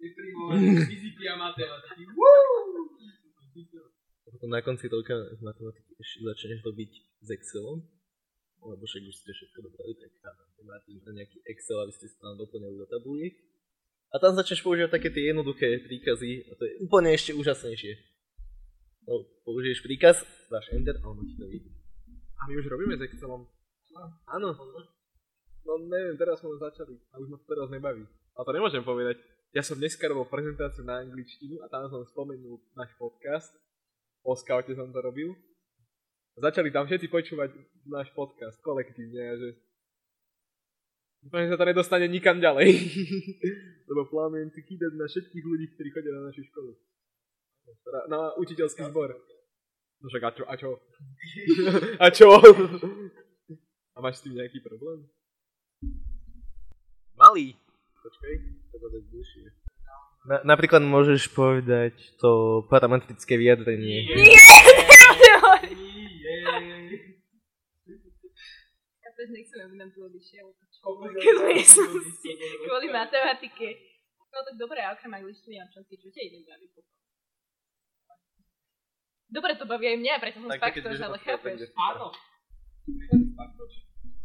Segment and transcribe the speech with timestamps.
[0.00, 2.02] fyziky a matematiky.
[4.30, 6.90] Potom na konci roka z matematiky ešte začneš robiť
[7.20, 7.84] s Excelom,
[8.64, 10.12] lebo však už ste všetko dobrali, tak
[10.64, 13.34] máte nejaký Excel, aby ste sa tam doplňali do tabuliek.
[14.10, 17.92] A tam začneš používať také tie jednoduché príkazy a to je úplne ešte úžasnejšie.
[19.06, 21.70] No, použiješ príkaz, dáš Enter a ono ti to vyjde.
[22.40, 23.46] A my už robíme s Excelom.
[24.30, 24.50] Áno.
[25.66, 28.02] No neviem, teraz sme začali a už ma to teraz nebaví.
[28.34, 29.18] Ale to nemôžem povedať.
[29.50, 33.50] Ja som dneska robil prezentáciu na angličtinu a tam som spomenul náš podcast.
[34.22, 35.34] O scoute som to robil.
[36.38, 37.50] Začali tam všetci počúvať
[37.90, 39.50] náš podcast kolektívne a že
[41.20, 42.70] Úplne sa to nedostane nikam ďalej.
[43.90, 46.72] Lebo plánujem si kýdať na všetkých ľudí, ktorí chodia na našu školu.
[48.08, 49.18] Na učiteľský zbor.
[50.00, 50.44] No však a čo?
[50.46, 50.70] A čo?
[52.06, 52.28] a čo?
[53.92, 55.10] a máš s tým nejaký problém?
[57.18, 57.58] Malý.
[58.00, 58.32] Počkaj,
[58.72, 59.52] to bude dlhšie.
[60.24, 64.08] Na, napríklad môžeš povedať to parametrické vyjadrenie.
[69.00, 70.48] Chápeš, nechcem, aby nám tu odišiel.
[72.64, 73.68] Kvôli matematike.
[74.30, 76.94] No tak dobre, a okrem angličtiny a občanskej, čo ťa iné baví potom?
[79.30, 81.58] Dobre, to baví aj mňa, preto som to budeš ale chápeš.
[81.74, 82.14] Áno.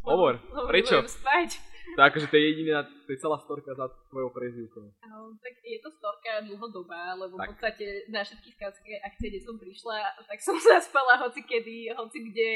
[0.06, 0.38] Hovor,
[0.70, 1.02] prečo?
[1.04, 1.75] spať.
[1.94, 4.90] To je akože to je jediná, to je celá storka za tvojou prezivkou.
[5.06, 7.48] No, tak je to storka dlhodobá, lebo v Tak.
[7.54, 12.50] podstate na všetky skautské akcie, kde som prišla, tak som zaspala hoci kedy, hoci kde,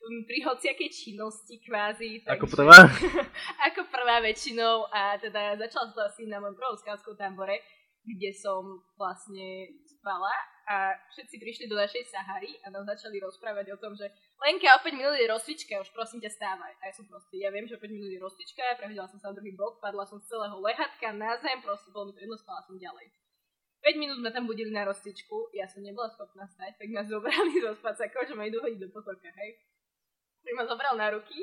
[0.00, 2.24] pri hociakej činnosti kvázi.
[2.24, 2.78] Ako takže- prvá?
[3.68, 7.60] ako prvá väčšinou a teda začala to asi na mojom prvom skautskom tábore,
[8.00, 8.64] kde som
[8.96, 10.32] vlastne spala
[10.64, 14.08] a všetci prišli do našej Sahary a nám začali rozprávať o tom, že
[14.40, 16.72] Lenka, o 5 minút je rozcvička, už prosím ťa stávaj.
[16.80, 19.28] A ja som proste, ja viem, že o 5 minút je rozcvička, prehodila som sa
[19.28, 22.40] na druhý bok, padla som z celého lehatka na zem, proste bolo mi to jedno,
[22.40, 23.12] spala som ďalej.
[23.84, 27.52] 5 minút ma tam budili na rozcvičku, ja som nebola schopná stať, tak ma zobrali
[27.60, 29.60] zo spacakov, že ma idú hodiť do potoka, hej.
[30.40, 31.36] Tak ma zobral na ruky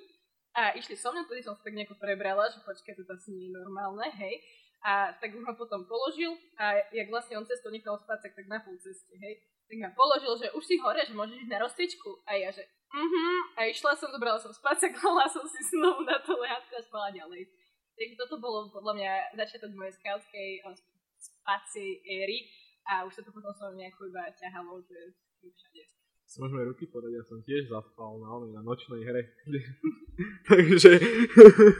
[0.58, 3.54] a išli so mnou, vtedy som sa tak nejako prebrala, že počkaj, to asi nie
[3.54, 4.42] je normálne, hej.
[4.88, 8.80] A tak ma potom položil a jak vlastne on cesto nechal spať, tak na pol
[8.80, 9.44] ceste, hej.
[9.68, 12.24] Tak ma položil, že už si hore, že môžeš ísť na rozcvičku.
[12.24, 12.64] A ja, že
[12.96, 16.88] mhm, a išla som, zobrala som spacek, kladla som si znovu na to lehátko a
[16.88, 17.52] spala ďalej.
[18.00, 20.76] Takže toto bolo podľa mňa začiatok mojej skautskej eh,
[21.20, 22.48] spacej éry
[22.88, 25.12] a už sa to potom so mnou nejako iba ťahalo, že
[25.44, 25.84] všade.
[26.28, 29.36] Si môžeme ruky podať, ja som tiež zaspal na onej, na nočnej hre.
[30.48, 30.92] Takže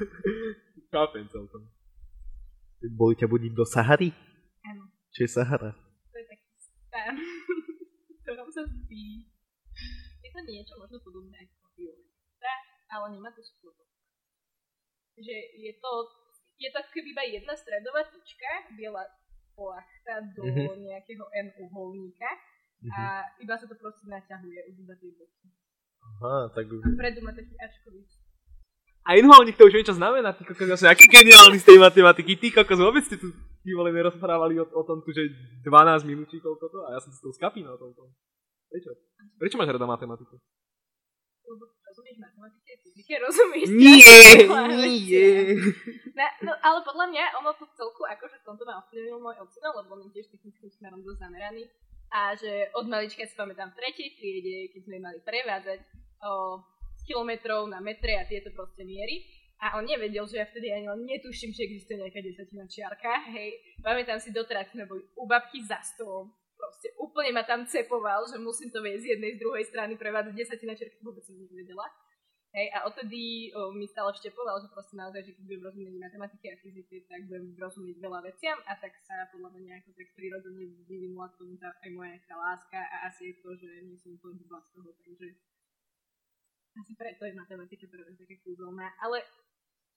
[0.92, 1.68] chápem celkom.
[2.80, 4.14] Boli ťa budiť do Sahary?
[4.64, 4.86] Áno.
[5.10, 5.72] Čo je Sahara?
[5.74, 7.16] To je taký stan,
[8.14, 9.26] v ktorom sa spí.
[10.22, 12.52] Je to niečo možno podobné ako biologista,
[12.90, 13.90] ale nemá to spodok.
[15.18, 15.92] Že je to,
[16.58, 19.02] je to keby iba jedna stredová tyčka, biela
[19.58, 20.86] plachta do Mhm.
[20.86, 22.30] nejakého N uholníka
[22.94, 25.50] a iba sa to proste naťahuje už iba tie boky.
[25.98, 26.86] Aha, tak už...
[26.86, 28.06] A predu má taký ačkový
[29.08, 32.36] A inholník to už niečo znamená, ty kokos, ja som aký geniálny z tej matematiky,
[32.36, 33.32] ty kokos, vôbec ste tu
[33.64, 35.32] ty vole nerozprávali o, o tom tu, že
[35.64, 38.12] 12 minút či koľko to, a ja som si to skapínal o tom.
[38.68, 38.92] Prečo?
[39.40, 40.36] Prečo máš rada matematiku?
[41.48, 43.68] lebo rozumieš matematike, fyzike, rozumieš?
[43.72, 44.12] Nie,
[44.76, 45.32] nie.
[46.12, 49.72] Na, no, ale podľa mňa ono to celku akože v tomto ma ovplyvnil môj ocino,
[49.80, 51.64] lebo on je tiež technickým smerom dosť zameraný.
[52.08, 55.80] A že od malička si pamätám v tretej triede, keď sme mali prevádzať
[56.24, 56.32] o,
[57.08, 59.24] kilometrov na metre a tieto proste miery.
[59.58, 63.26] A on nevedel, že ja vtedy ani len netuším, že existuje nejaká desatina čiarka.
[63.34, 66.30] Hej, pamätám si doteraz, sme boli u babky za stolom.
[66.54, 70.34] Proste úplne ma tam cepoval, že musím to vieť z jednej, z druhej strany prevádzať
[70.38, 71.90] desatina čiarka, vôbec som nevedela.
[72.58, 76.48] Hej, a odtedy o, mi stále vštepoval, že proste naozaj, že keď budem rozumieť matematike
[76.48, 80.66] a fyzike, tak budem rozumieť veľa veciam a tak sa podľa mňa nejako tak prirodzene
[80.88, 84.16] vyvinula k tomu tá aj moja nejaká láska a asi je to, že nie som
[84.16, 85.28] úplne z toho, takže
[86.78, 88.88] asi preto je matematika pre mňa taká kúzelná.
[89.02, 89.26] Ale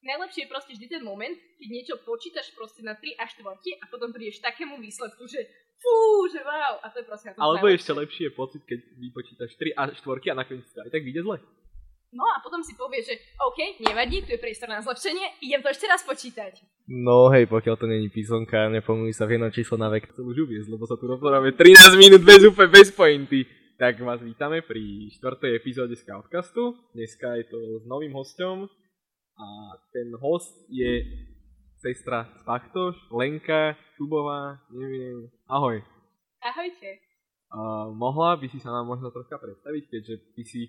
[0.00, 3.44] najlepšie je proste vždy ten moment, keď niečo počítaš proste na 3 a 4
[3.80, 5.44] a potom prídeš takému výsledku, že
[5.80, 7.78] fú, že wow, a to je proste Alebo najlepšie.
[7.80, 11.24] ešte lepší je pocit, keď vypočítaš 3 a 4 a nakoniec to aj tak vyjde
[11.24, 11.38] zle.
[12.10, 15.70] No a potom si povieš, že OK, nevadí, tu je priestor na zlepšenie, idem to
[15.70, 16.58] ešte raz počítať.
[16.90, 20.10] No hej, pokiaľ to není písomka, nepomýli sa v jedno číslo na vek.
[20.10, 23.46] Chcem už uviezť, lebo sa tu rozprávame 13 minút bez úplne bez pointy.
[23.80, 26.76] Tak vás vítame pri štvrtej epizóde Scoutcastu.
[26.92, 28.68] Dneska je to s novým hostom
[29.40, 31.00] a ten host je
[31.80, 35.80] sestra Spachtoš, Lenka Šubová, neviem, ahoj.
[36.44, 37.00] Ahojte.
[37.56, 40.62] A mohla by si sa nám možno troška predstaviť, keďže ty si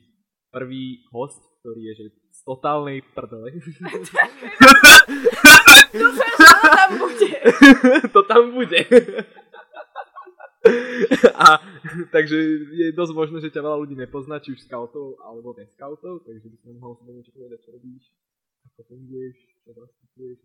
[0.47, 3.51] prvý host, ktorý je že z totálnej prdele.
[5.99, 7.31] Dúfam, že to tam bude.
[8.15, 8.79] to tam bude.
[11.33, 11.57] A
[12.13, 12.37] takže
[12.69, 16.53] je dosť možné, že ťa veľa ľudí nepozná, či už scoutov alebo bez scoutov, takže
[16.53, 18.03] by som mohol sa niečo povedať, čo robíš,
[18.69, 20.39] ako funguješ, čo zastupuješ.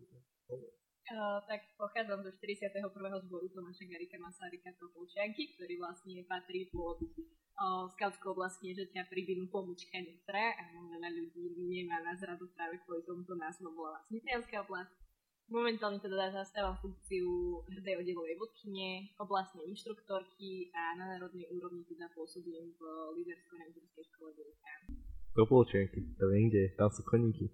[1.07, 2.83] Uh, tak pochádzam zo 41.
[3.23, 9.47] zboru Tomáša Garika Masarika Topolčianky, ktorý vlastne patrí pod uh, skautskú oblasť Kniežaťa pri Vinu
[9.47, 15.06] Pomučka Nestra a veľa ľudí nemá na zradu práve kvôli tomuto názvu bola Nitrianská oblasť.
[15.47, 22.75] Momentálne teda zastávam funkciu hrdej oddelovej vodkyne, oblastnej inštruktorky a na národnej úrovni teda pôsobím
[22.75, 22.81] v
[23.15, 24.99] lídersko-rangerskej škole Vulkán.
[25.31, 27.47] Topolčianky, to viem kde, tam sú koníky.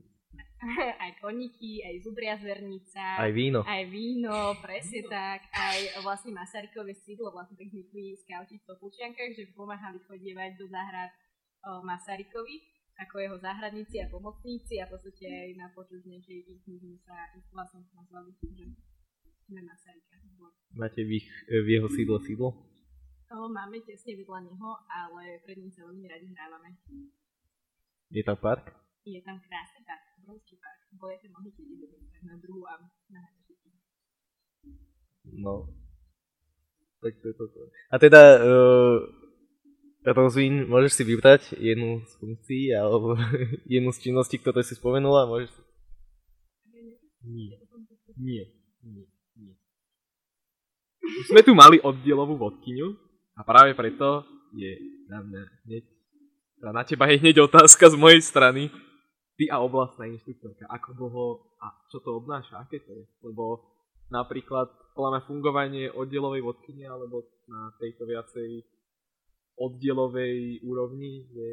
[1.06, 3.22] aj koníky, aj zubria zvernica.
[3.22, 3.62] Aj víno.
[3.62, 5.45] Aj víno, presne tak.
[5.54, 11.13] Aj vlastne Masarykové sídlo, vlastne tak vznikli skauti v Topolčiankách, že pomáhali chodievať do záhrad
[11.86, 16.98] Masarykovi ako jeho záhradníci a pomocníci a v podstate aj na počas niečej ich sme
[17.01, 18.66] sa ich vlastne nazvali, že
[19.50, 20.18] sme Masaryka.
[20.74, 22.50] Máte v, ich, v jeho sídlo sídlo?
[23.30, 26.78] To máme tesne vedľa neho, ale pred ním sa veľmi radi hrávame.
[28.13, 28.74] Je tam park?
[29.04, 30.80] Je tam krásny park, obrovský park.
[30.94, 32.78] Budete môžete ísť na druhú a
[33.10, 33.22] na
[35.24, 35.72] No.
[37.01, 37.45] Tak to je to.
[37.92, 39.00] A teda, uh,
[40.03, 43.15] Rozvín, môžeš si vybrať jednu z funkcií alebo
[43.73, 45.61] jednu z činností, ktoré si spomenula, môžeš si...
[47.23, 47.55] Nie.
[48.19, 48.44] Nie.
[48.83, 49.05] Nie.
[49.39, 49.55] Nie.
[51.23, 52.91] Už sme tu mali oddielovú vodkyňu
[53.39, 54.75] a práve preto je
[55.07, 55.83] na mňa hneď,
[56.59, 58.67] na teba je hneď otázka z mojej strany.
[59.39, 61.25] Ty a oblastná inštruktorka, ako dlho
[61.63, 63.07] a čo to obnáša, aké to je?
[63.23, 63.71] Lebo
[64.11, 68.61] napríklad podľa fungovanie oddielovej vodkyne alebo na tejto viacej
[69.59, 71.50] oddielovej úrovni je,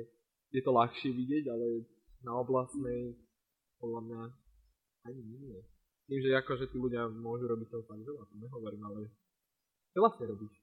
[0.56, 1.84] je to ľahšie vidieť, ale
[2.24, 3.16] na oblastnej
[3.76, 4.20] podľa mňa
[5.08, 5.60] ani nie.
[6.08, 9.00] Tým, že akože tí ľudia môžu robiť toho fakt veľa, to nehovorím, ale
[9.94, 10.54] čo vlastne robíš?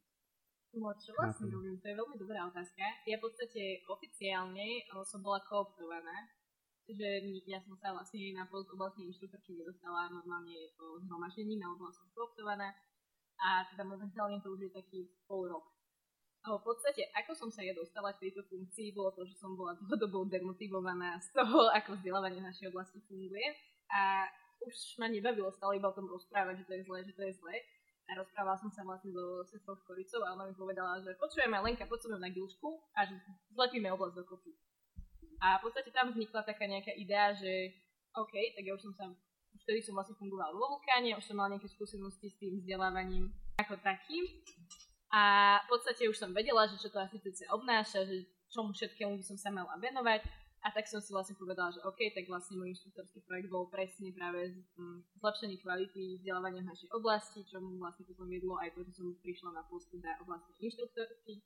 [0.76, 1.80] No, čo vlastne robím?
[1.80, 2.84] To je veľmi dobrá otázka.
[3.08, 6.28] Ja v podstate oficiálne som bola kooptovaná,
[6.88, 11.92] že ja som sa vlastne na post oblastnej inštruktorky nedostala normálne po zhromaždení, ale bola
[11.96, 12.76] som kooptovaná
[13.38, 15.00] a teda momentálne to už je taký
[15.30, 15.77] pol rok
[16.46, 19.76] v podstate, ako som sa ja dostala k tejto funkcii, bolo to, že som bola
[19.76, 23.48] dlhodobo demotivovaná z toho, ako vzdelávanie v našej oblasti funguje.
[23.92, 24.28] A
[24.64, 27.34] už ma nebavilo stále iba o tom rozprávať, že to je zlé, že to je
[27.36, 27.56] zlé.
[28.08, 31.84] A rozprávala som sa vlastne so sestrou Škoricou a ona mi povedala, že počujeme Lenka,
[31.84, 33.20] poďme na gilšku a že
[33.52, 34.56] zlepíme oblasť do kopy.
[35.44, 37.76] A v podstate tam vznikla taká nejaká idea, že
[38.16, 39.06] OK, tak ja už som sa,
[39.54, 43.30] už vtedy som vlastne fungovala vo vulkáne, už som mala nejaké skúsenosti s tým vzdelávaním
[43.60, 44.24] ako takým.
[45.14, 49.24] A v podstate už som vedela, že čo to asistúcia obnáša, že čomu všetkému by
[49.24, 50.24] som sa mala venovať.
[50.66, 54.12] A tak som si vlastne povedala, že OK, tak vlastne môj inštruktorský projekt bol presne
[54.12, 58.84] práve um, zlepšenie kvality vzdelávania v našej oblasti, čo mu vlastne potom viedlo aj to,
[58.84, 61.46] že som prišla na post na oblastnej inštruktorky.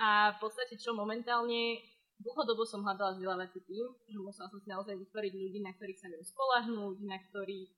[0.00, 1.84] A v podstate, čo momentálne
[2.22, 6.08] dlhodobo som hľadala vzdelávací tým, že musela som si naozaj vytvoriť ľudí, na ktorých sa
[6.08, 7.68] viem spolahnúť, na ktorých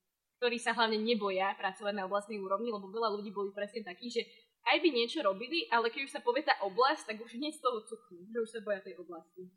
[0.43, 4.26] ktorí sa hlavne neboja pracovať na oblastnej úrovni, lebo veľa ľudí boli presne takí, že
[4.62, 7.62] aj by niečo robili, ale keď už sa povie tá oblasť, tak už hneď z
[7.62, 9.50] toho cuchnú, že už sa boja tej oblasti.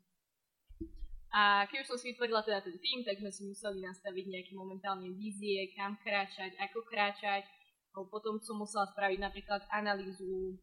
[1.30, 4.52] A keď už som si vytvorila teda ten tým, tak sme si museli nastaviť nejaké
[4.56, 7.44] momentálne vízie, kam kráčať, ako kráčať.
[7.92, 10.56] Potom som musela spraviť napríklad analýzu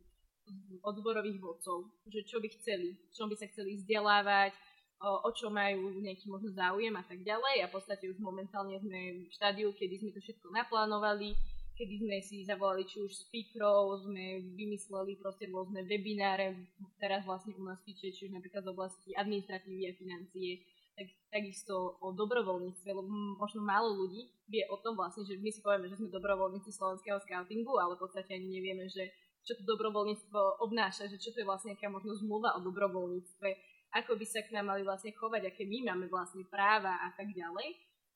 [0.83, 4.51] odborových vodcov, že čo by chceli, čo by sa chceli vzdelávať,
[4.99, 7.63] o, o čo majú nejaký možno záujem a tak ďalej.
[7.63, 11.37] A v podstate už momentálne sme v štádiu, kedy sme to všetko naplánovali,
[11.73, 16.69] kedy sme si zavolali či už speakerov, sme vymysleli proste rôzne webináre,
[17.01, 20.61] teraz vlastne u nás píče, či už napríklad z oblasti administratívy a financie,
[20.93, 23.09] tak, takisto o dobrovoľníctve, lebo
[23.41, 27.17] možno málo ľudí vie o tom vlastne, že my si povieme, že sme dobrovoľníci slovenského
[27.25, 29.09] scoutingu, ale v podstate ani nevieme, že
[29.43, 33.49] čo to dobrovoľníctvo obnáša, že čo to je vlastne nejaká možno zmluva o dobrovoľníctve,
[33.97, 37.33] ako by sa k nám mali vlastne chovať, aké my máme vlastne práva a tak
[37.33, 37.73] ďalej.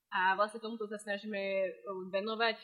[0.07, 1.67] A vlastne tomuto sa snažíme
[2.13, 2.55] venovať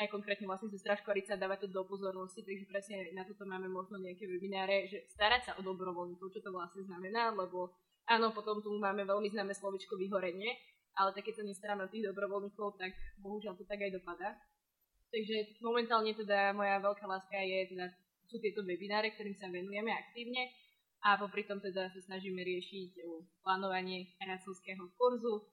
[0.00, 4.00] aj konkrétne vlastne sestra Škorica dáva to do pozornosti, takže presne na toto máme možno
[4.00, 7.68] nejaké webináre, že starať sa o dobrovoľníkov, čo to vlastne znamená, lebo
[8.08, 10.48] áno, potom tu máme veľmi známe slovičko vyhorenie,
[10.96, 14.32] ale tak keď sa nestaráme o tých dobrovoľníkov, tak bohužiaľ to tak aj dopadá.
[15.12, 17.92] Takže momentálne teda moja veľká láska je teda,
[18.32, 20.48] sú tieto webináre, ktorým sa venujeme aktívne
[21.04, 23.04] a popri tom teda sa snažíme riešiť
[23.44, 25.44] plánovanie racovského kurzu,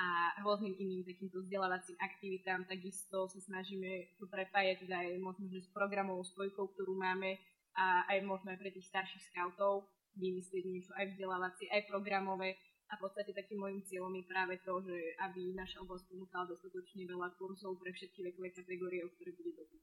[0.00, 2.64] a rôznym iným takýmto vzdelávacím aktivitám.
[2.64, 7.36] Takisto sa snažíme to prepájať teda aj možno, s programovou spojkou, ktorú máme
[7.76, 12.56] a aj možno aj pre tých starších scoutov vymyslieť niečo aj vzdelávacie, aj programové,
[12.90, 17.06] A v podstate takým môjim cieľom je práve to, že aby naša oblasť ponúkala dostatočne
[17.06, 19.82] veľa kurzov pre všetky vekové kategórie, o ktoré bude dopyt.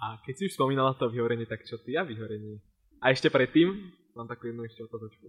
[0.00, 2.64] A keď si už spomínala to vyhorenie, tak čo ty a vyhorenie?
[3.04, 5.28] A ešte predtým mám takú jednu ešte otázočku.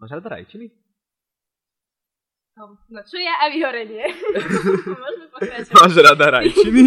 [0.00, 0.66] Máš rada rajčiny?
[2.56, 4.00] No, no čo ja a vyhorenie?
[5.04, 5.76] Môžeme pokračovať.
[5.76, 6.82] Máš rada rajčiny?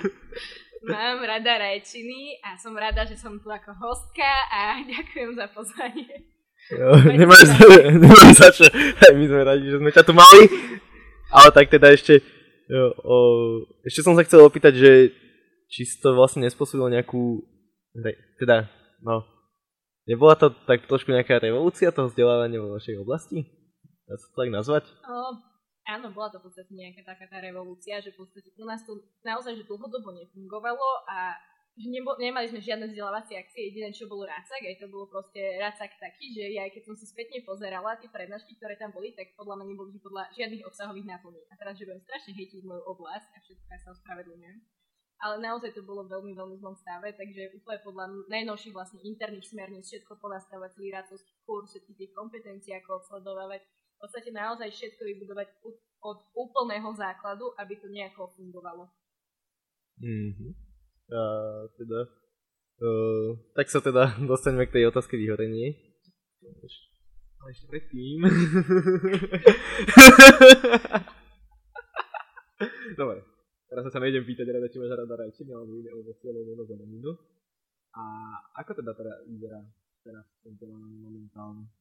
[0.94, 6.30] Mám rada rajčiny a som rada, že som tu ako hostka a ďakujem za pozvanie.
[6.70, 8.70] Jo, nemáš, za, nemáš za čo.
[8.70, 10.46] Aj my sme radi, že sme ťa tu mali.
[11.34, 12.22] Ale tak teda ešte,
[12.70, 13.16] jo, o,
[13.82, 14.92] ešte som sa chcel opýtať, že
[15.66, 17.42] či si to vlastne nespôsobilo nejakú,
[18.38, 18.70] teda,
[19.02, 19.26] no,
[20.06, 23.46] nebola to tak trošku nejaká revolúcia toho vzdelávania vo vašej oblasti?
[24.06, 24.84] Dá sa to tak nazvať?
[25.06, 25.38] O,
[25.88, 28.98] áno, bola to v podstate nejaká taká tá revolúcia, že v podstate u nás to
[29.22, 31.38] naozaj že dlhodobo nefungovalo a
[31.72, 35.40] že nebo, nemali sme žiadne vzdelávacie akcie, jediné čo bolo Rácak, aj to bolo proste
[35.56, 39.32] Rácak taký, že ja keď som si spätne pozerala tie prednášky, ktoré tam boli, tak
[39.40, 41.40] podľa mňa neboli podľa žiadnych obsahových náplní.
[41.48, 44.81] A teraz, že budem strašne hejtiť moju oblasť a všetko sa ospravedlňujem
[45.22, 49.86] ale naozaj to bolo veľmi, veľmi zlom stave, takže úplne podľa najnovších vlastne interných smerníc
[49.86, 55.46] všetko ponastavovať celý rácovský kurz, všetky tie kompetencie, ako odsledovať, v podstate naozaj všetko vybudovať
[56.02, 58.90] od úplného základu, aby to nejako fungovalo.
[60.02, 60.58] Mhm.
[61.12, 61.22] A
[61.78, 62.00] teda,
[62.82, 65.78] uh, tak sa teda dostaňme k tej otázke vyhorenie.
[67.42, 68.22] Ale ešte predtým.
[72.98, 73.31] Dobre.
[73.72, 77.16] Teraz sa nejdem pýtať rada, či máš rada rajčiny alebo iné ovocie, alebo jedno zeleninu.
[77.96, 78.04] A
[78.60, 79.64] ako teda teda vyzerá
[80.04, 81.72] teraz tento momentálne?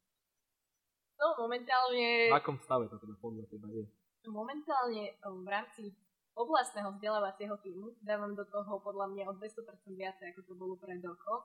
[1.20, 2.32] No momentálne...
[2.32, 3.84] V akom stave to teda podľa teba je?
[4.24, 5.92] Momentálne v rámci
[6.32, 11.04] oblastného vzdelávacieho týmu dávam do toho podľa mňa o 200% viacej, ako to bolo pred
[11.04, 11.44] rokom.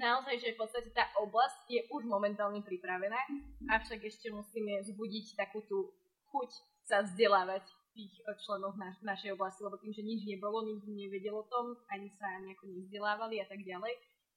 [0.00, 3.20] Naozaj, že v podstate tá oblasť je už momentálne pripravená,
[3.68, 5.92] avšak ešte musíme vzbudiť takú tú
[6.32, 6.50] chuť
[6.88, 11.38] sa vzdelávať tých eh, členov naš, našej oblasti, lebo tým, že nič nebolo, nikto nevedel
[11.38, 13.94] o tom, ani sa nejako nevzdelávali a tak ďalej,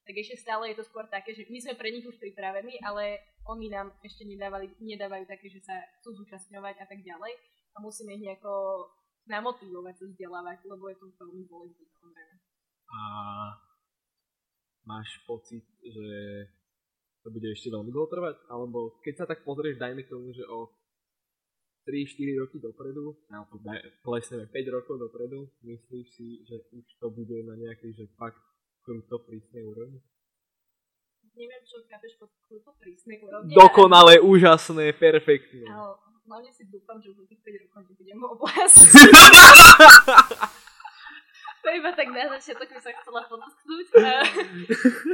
[0.07, 3.19] tak ešte stále je to skôr také, že my sme pre nich už pripravení, ale
[3.43, 7.33] oni nám ešte nedávali, nedávajú také, že sa chcú zúčastňovať a tak ďalej
[7.75, 8.87] a musíme ich nejako
[9.27, 11.85] namotivovať sa vzdelávať, lebo je to veľmi dôležité.
[12.87, 12.99] A
[14.87, 16.47] máš pocit, že
[17.19, 18.47] to bude ešte veľmi dlho trvať?
[18.47, 20.71] Alebo keď sa tak pozrieš, dajme k tomu, že o
[21.87, 23.55] 3-4 roky dopredu, alebo
[24.03, 28.43] plesneme 5 rokov dopredu, myslíš si, že už to bude na nejakej, že fakt
[28.83, 30.03] kruto prísnej úrovni?
[31.37, 33.55] Neviem, čo chápeš pod kruto prísnej úrovni.
[33.55, 34.25] Dokonale, ale...
[34.25, 35.63] úžasné, perfektné.
[35.69, 35.95] Ale
[36.27, 38.83] hlavne si dúfam, že už tých 5 rokov nebudem oblasti.
[41.67, 43.87] to iba tak na začiatok by som chcela podotknúť.
[43.99, 44.11] A,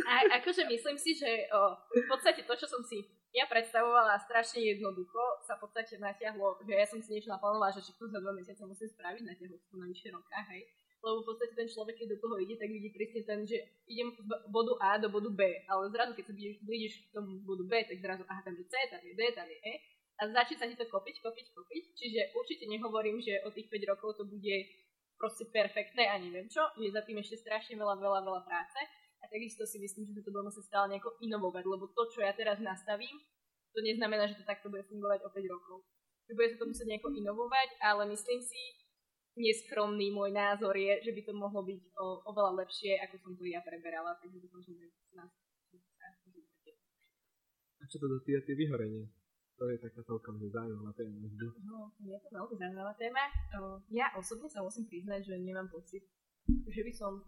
[0.06, 3.02] a akože myslím si, že o, v podstate to, čo som si
[3.34, 7.82] ja predstavovala strašne jednoducho, sa v podstate natiahlo, že ja som si niečo naplánovala, že
[7.82, 10.70] všetko za dva mesiace musím spraviť, natiahlo to na vyššie roka, hej.
[11.02, 13.58] Lebo v podstate ten človek, keď do toho ide, tak vidí presne ten, že
[13.90, 14.22] idem z
[14.54, 17.98] bodu A do bodu B, ale zrazu, keď sa blížiš k tomu bodu B, tak
[17.98, 19.74] zrazu, aha, tam je C, tam je D, tam je E,
[20.22, 21.84] a začne sa ti to kopiť, kopiť, kopiť.
[21.98, 24.56] Čiže určite nehovorím, že o tých 5 rokov to bude
[25.16, 28.80] proste perfektné a neviem čo, je za tým ešte strašne veľa, veľa, veľa práce
[29.22, 32.36] a takisto si myslím, že to budeme sa stále nejako inovovať, lebo to, čo ja
[32.36, 33.16] teraz nastavím,
[33.74, 35.78] to neznamená, že to takto bude fungovať o 5 rokov.
[36.30, 38.62] Že bude sa to musieť nejako inovovať, ale myslím si,
[39.34, 43.50] neskromný môj názor je, že by to mohlo byť o, oveľa lepšie, ako som to
[43.50, 45.34] ja preberala, takže to môžeme nás
[47.84, 49.12] a čo to tie, tie vyhorenie?
[49.64, 51.24] To je taká celkom zaujímavá téma.
[51.64, 53.32] No, je to veľmi zaujímavá téma.
[53.88, 56.04] Ja osobne sa musím priznať, že nemám pocit,
[56.68, 57.24] že by som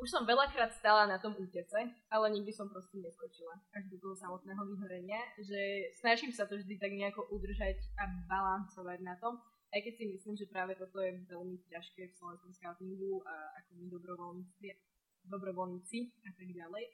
[0.00, 1.76] už som veľakrát stala na tom útece,
[2.08, 6.80] ale nikdy som proste neskočila až do toho samotného vyhorenia, že snažím sa to vždy
[6.80, 9.36] tak nejako udržať a balancovať na tom,
[9.68, 13.70] aj keď si myslím, že práve toto je veľmi ťažké v slovenskom scoutingu a ako
[13.76, 14.68] my dobrovoľníci,
[15.28, 16.84] dobrovoľníci a tak ďalej.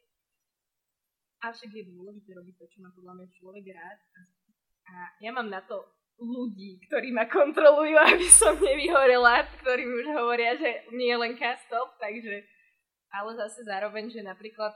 [1.44, 4.00] Avšak je dôležité robiť to, čo má podľa mňa človek rád.
[4.16, 4.20] A
[5.20, 5.84] ja mám na to
[6.20, 11.34] ľudí, ktorí ma kontrolujú, aby som nevyhorela, ktorí mi už hovoria, že nie je len
[11.36, 12.44] stop, takže
[13.14, 14.74] ale zase zároveň, že napríklad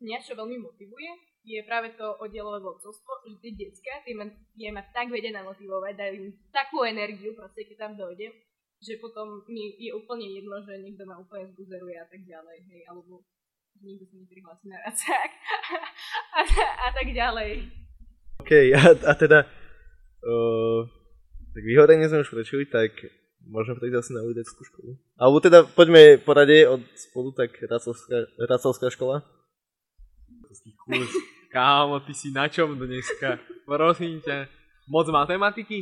[0.00, 1.10] mňa čo veľmi motivuje,
[1.44, 5.94] je práve to oddielové vodcovstvo, že tie detská, tie ma, tie ma tak vedia namotivovať,
[5.96, 8.32] dajú im takú energiu, proste keď tam dojdem,
[8.78, 12.82] že potom mi je úplne jedno, že niekto ma úplne zbuzeruje a tak ďalej, hej,
[12.88, 13.24] alebo
[13.80, 15.30] nikto sa neprihlási na racák
[16.38, 16.40] a,
[16.84, 17.87] a tak ďalej.
[18.40, 19.46] OK, a, a teda
[20.24, 20.80] uh,
[21.54, 22.94] tak vyhorenie sme už prečuli, tak
[23.48, 24.92] Môžeme prejsť asi na vedeckú školu.
[25.16, 29.24] Alebo teda poďme porade od spodu, tak Racovská, Racovská škola.
[30.84, 31.12] kurz.
[31.48, 33.40] Kámo, ty si na čom dneska?
[33.64, 34.52] Prosím ťa.
[34.92, 35.80] Moc matematiky?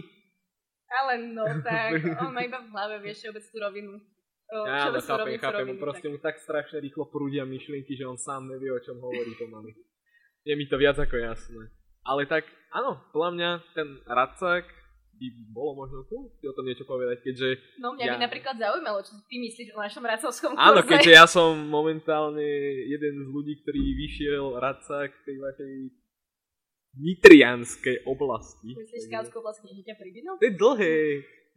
[0.87, 3.93] Ale no tak, on má iba v hlave, vieš, všeobecnú rovinu.
[4.47, 6.13] Ja, všeobecnú chápem, chápem, roviny, proste tak.
[6.15, 9.75] mu tak strašne rýchlo prúdia myšlienky, že on sám nevie, o čom hovorí pomaly.
[10.47, 11.67] Je mi to viac ako jasné.
[12.07, 14.65] Ale tak, áno, podľa mňa ten Racák
[15.17, 18.55] by bolo možno cool si o tom niečo povedať, keďže No mňa by Ja- napríklad
[18.55, 20.93] zaujímalo, čo ty myslíš o našom racovskom Áno, kurze.
[20.93, 22.45] keďže ja som momentálne
[22.85, 25.73] jeden z ľudí, ktorý vyšiel radca k tej vašej
[26.97, 28.73] nitrianskej oblasti.
[28.73, 30.31] Myslíš skautskú oblasť kniežaťa Pribino?
[30.37, 30.97] To je dlhé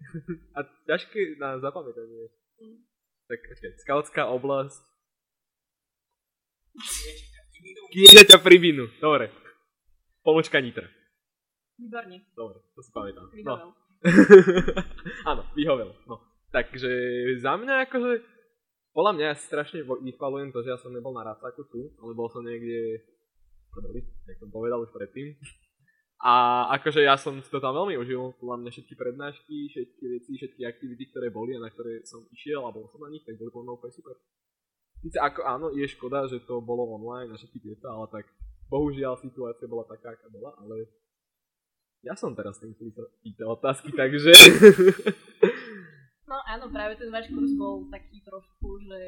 [0.57, 2.31] a ťažké na zapamätanie.
[2.63, 2.79] Mm.
[3.27, 4.81] Tak počkaj, skautská oblasť.
[7.91, 9.35] Kniežaťa Pribinu, dobre.
[10.29, 10.85] Pomočka Nitra.
[11.81, 13.25] Výborne, Dobre, to si pamätám.
[13.25, 13.33] No.
[13.33, 13.69] vyhovel.
[15.33, 15.89] Áno, vyhovel.
[16.05, 16.21] No.
[16.53, 16.91] Takže
[17.41, 18.21] za mňa akože,
[18.93, 22.29] podľa mňa ja strašne vychvalujem to, že ja som nebol na Racaku tu, ale bol
[22.29, 23.09] som niekde
[23.73, 25.33] prdeli, jak som povedal už predtým.
[26.21, 30.61] A akože ja som to tam veľmi užil, podľa mňa všetky prednášky, všetky veci, všetky
[30.61, 33.49] aktivity, ktoré boli a na ktoré som išiel a bol som na nich, tak boli
[33.49, 34.13] podľa mňa úplne super.
[35.01, 38.29] Sice ako áno, je škoda, že to bolo online a všetky tieto, ale tak
[38.69, 40.85] bohužiaľ situácia bola taká, aká bola, ale
[42.05, 44.31] ja som teraz ten, ktorý sa pýta otázky, takže...
[46.29, 49.01] No áno, práve ten váš kurz bol taký trošku, že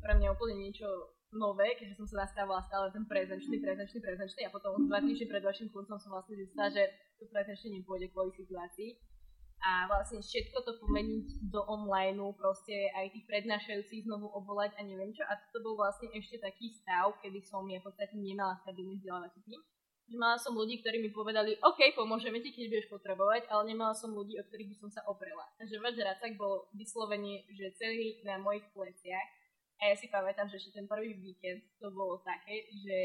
[0.00, 0.88] pre mňa úplne niečo
[1.36, 5.44] nové, keďže som sa nastavila stále ten prezenčný, prezenčný, prezenčný a potom dva týždne pred
[5.44, 6.88] vašim kurzom som vlastne zistila, že
[7.20, 8.96] to prezenčne nepôjde kvôli situácii.
[9.62, 15.14] A vlastne všetko to pomeniť do online, proste aj tých prednášajúcich znovu obolať a neviem
[15.14, 15.22] čo.
[15.22, 19.38] A to bol vlastne ešte taký stav, kedy som ja v podstate nemala stabilný vzdelávací
[19.46, 19.62] tým.
[20.18, 24.10] Mala som ľudí, ktorí mi povedali, OK, pomôžeme ti, keď budeš potrebovať, ale nemala som
[24.10, 25.46] ľudí, od ktorých by som sa oprela.
[25.56, 29.28] Takže váš racak bol vyslovene, že celý na mojich pleciach.
[29.78, 32.98] A ja si pamätám, že ešte ten prvý víkend to bolo také, že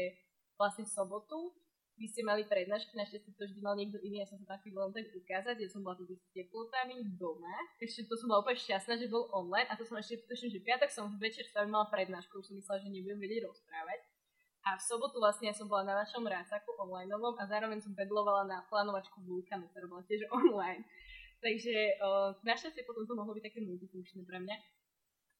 [0.58, 1.54] vlastne sobotu
[1.98, 4.86] vy ste mali prednášky, našťastie to vždy mal niekto iný, ja som sa na chvíľu
[4.86, 8.62] len tak ukázať, ja som bola tu s teplotami doma, ešte to som bola úplne
[8.62, 11.52] šťastná, že bol online a to som ešte, tuším, že v piatok som večer s
[11.52, 14.00] vami mala prednášku, už som myslela, že nebudem vedieť rozprávať.
[14.66, 18.46] A v sobotu vlastne ja som bola na vašom rácaku online a zároveň som pedlovala
[18.46, 20.86] na plánovačku Vulkanu, ktorá bola tiež online.
[21.38, 24.56] Takže uh, našťastie potom to mohlo byť také multifunkčné pre mňa.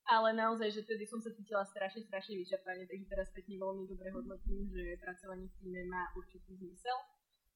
[0.09, 4.09] Ale naozaj, že tedy som sa cítila strašne, strašne vyčerpane, takže teraz spätne veľmi dobre
[4.09, 6.97] hodnotím, že pracovanie v týme má určitý zmysel.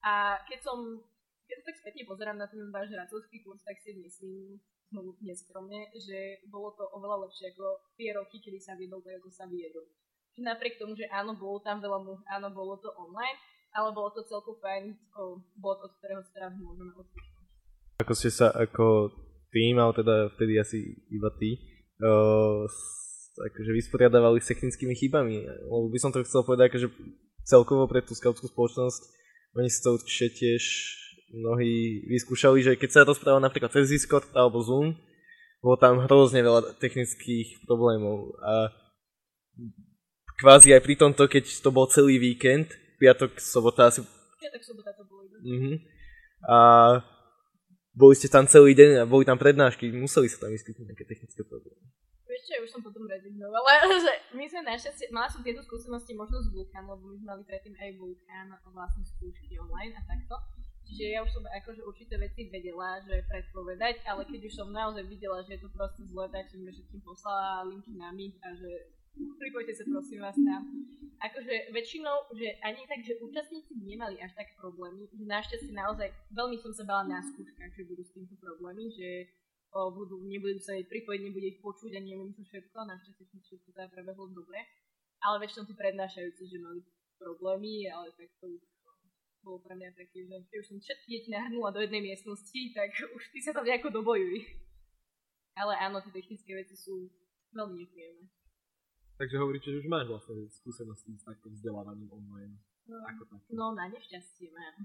[0.05, 1.01] A keď som,
[1.49, 4.61] keď sa tak spätne pozerám na ten váš racovský kurz, tak si myslím,
[4.93, 9.33] znovu neskromne, že bolo to oveľa lepšie ako tie roky, kedy sa viedol tak, ako
[9.33, 9.89] sa viedol.
[10.37, 13.41] Že napriek tomu, že áno, bolo tam veľa much, áno, bolo to online,
[13.73, 17.45] ale bolo to celkom fajn o, bod, od ktorého sa teraz môžeme odpúšťať.
[18.05, 19.09] Ako ste sa ako
[19.49, 21.57] tým, ale teda vtedy asi iba ty,
[23.33, 25.47] akože vysporiadávali s technickými chybami.
[25.47, 26.89] Lebo by som to chcel povedať, akože
[27.47, 29.03] celkovo pre tú skautskú spoločnosť,
[29.59, 30.63] oni si to určite tiež
[31.33, 34.97] mnohí vyskúšali, že keď sa rozprával napríklad cez Discord alebo Zoom,
[35.63, 38.75] bolo tam hrozne veľa technických problémov a
[40.43, 44.03] kvázi aj pri tomto, keď to bol celý víkend, piatok, sobota asi
[44.43, 45.23] Ja tak sobota to bolo.
[45.43, 45.79] Mhm.
[46.51, 46.59] A
[47.93, 51.45] boli ste tam celý deň a boli tam prednášky, museli sa tam vyskytnúť nejaké technické
[51.45, 51.81] problémy.
[52.25, 56.41] Vieš čo, už som potom rezignovala, že my sme našťastie, mala som tieto skúsenosti možno
[56.41, 60.41] z Vulkan, lebo my sme mali predtým aj Vulkan vlastne skúšky online a takto.
[60.89, 65.05] Čiže ja už som akože určité veci vedela, že predpovedať, ale keď už som naozaj
[65.09, 68.93] videla, že je to proste zle, tak som všetkým poslala linky na Meet a že
[69.17, 70.63] pripojte sa prosím vás tam.
[71.23, 76.59] Akože väčšinou, že ani tak, že účastníci nemali až tak problémy, že našťastie naozaj veľmi
[76.59, 79.31] som sa bala na skúškach, že budú s týmto problémy, že
[79.71, 83.69] o, budú, nebudú sa jej pripojiť, nebude ich počuť a neviem čo všetko, našťastie všetko
[83.71, 84.67] teda prebehlo dobre.
[85.23, 86.83] Ale väčšinou tí prednášajúci, že mali
[87.23, 88.63] problémy, ale tak to už
[89.47, 92.91] bolo pre mňa také, že keď už som všetky deti nahrnula do jednej miestnosti, tak
[93.15, 94.43] už ty sa tam nejako dobojuj.
[95.55, 97.07] Ale áno, tie technické veci sú
[97.55, 98.27] veľmi nepríjemné.
[99.23, 102.59] Takže hovoríte, že už máš vlastne skúsenosti s takým vzdelávaním online.
[102.91, 103.55] No, Ako také.
[103.55, 104.83] no na nešťastie mám.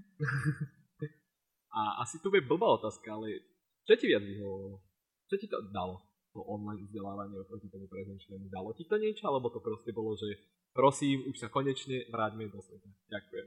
[1.74, 3.42] A asi to bude blbá otázka, ale
[3.82, 4.78] čo ti viac vyhovovalo?
[5.26, 6.00] Čo ti to dalo?
[6.38, 8.46] To online vzdelávanie oproti tomu prezenčnému.
[8.46, 10.38] Dalo ti to niečo, alebo to proste bolo, že
[10.70, 12.88] prosím, už sa konečne vráťme do sveta.
[13.10, 13.46] Ďakujem.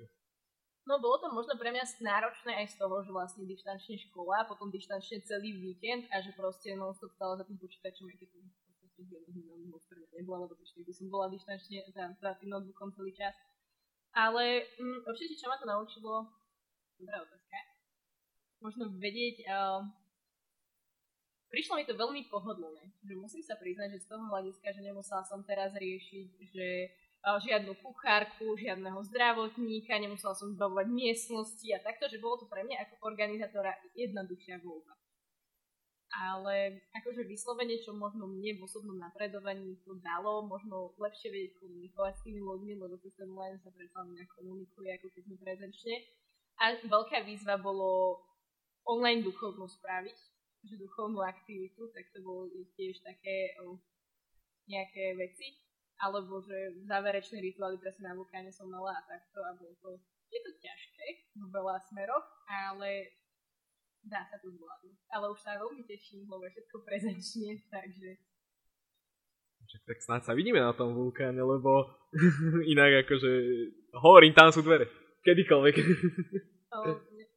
[0.92, 4.68] No bolo to možno pre mňa náročné aj z toho, že vlastne dištančne škola, potom
[4.68, 8.44] dištančne celý víkend a že proste non stop stále za tým počítačom, aj keď som
[9.02, 9.68] v podstate veľmi
[10.22, 13.34] nebola, lebo ešte by som bola dištančne za, za tým notebookom celý čas.
[14.12, 16.28] Ale mm, určite čo ma to naučilo,
[17.00, 17.58] dobrá otázka,
[18.60, 19.82] možno vedieť, uh,
[21.48, 25.24] prišlo mi to veľmi pohodlné, že musím sa priznať, že z toho hľadiska, že nemusela
[25.24, 26.68] som teraz riešiť, že
[27.22, 32.82] žiadnu kuchárku, žiadneho zdravotníka, nemusela som zbavovať miestnosti a takto, že bolo to pre mňa
[32.90, 34.98] ako organizátora jednoduchšia voľba.
[36.12, 42.14] Ale akože vyslovene, čo možno mne v osobnom napredovaní to dalo, možno lepšie vedieť komunikovať
[42.20, 45.96] s tými ľuďmi, lebo cez ten len sa predsa nejak komunikuje, ako keď sme prezenčne.
[46.60, 48.20] A veľká výzva bolo
[48.84, 50.18] online duchovnú spraviť,
[50.68, 53.56] že duchovnú aktivitu, tak to bolo tiež také
[54.68, 55.64] nejaké veci.
[56.02, 59.96] Alebo že záverečné rituály presne na vulkáne som mala a takto a bolo to,
[60.34, 63.21] je to ťažké v veľa smeroch, ale
[64.06, 64.98] dá sa to zvládnuť.
[65.12, 68.10] Ale už sa veľmi teším, lebo všetko prezenčne, takže...
[69.62, 71.88] Však tak snáď sa vidíme na tom vulkáne, lebo
[72.74, 73.32] inak akože
[73.96, 74.90] hovorím, tam sú dvere.
[75.22, 75.76] Kedykoľvek.
[76.72, 76.88] O,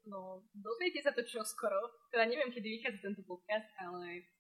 [0.07, 1.91] no, dozviete sa to čoskoro.
[2.07, 4.31] Teda neviem, kedy vychádza tento podcast, ale...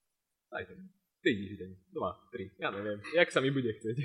[0.54, 0.86] Aj ten.
[1.18, 3.02] Týždeň, dva, tri, ja neviem.
[3.10, 3.96] Jak sa mi bude chcieť.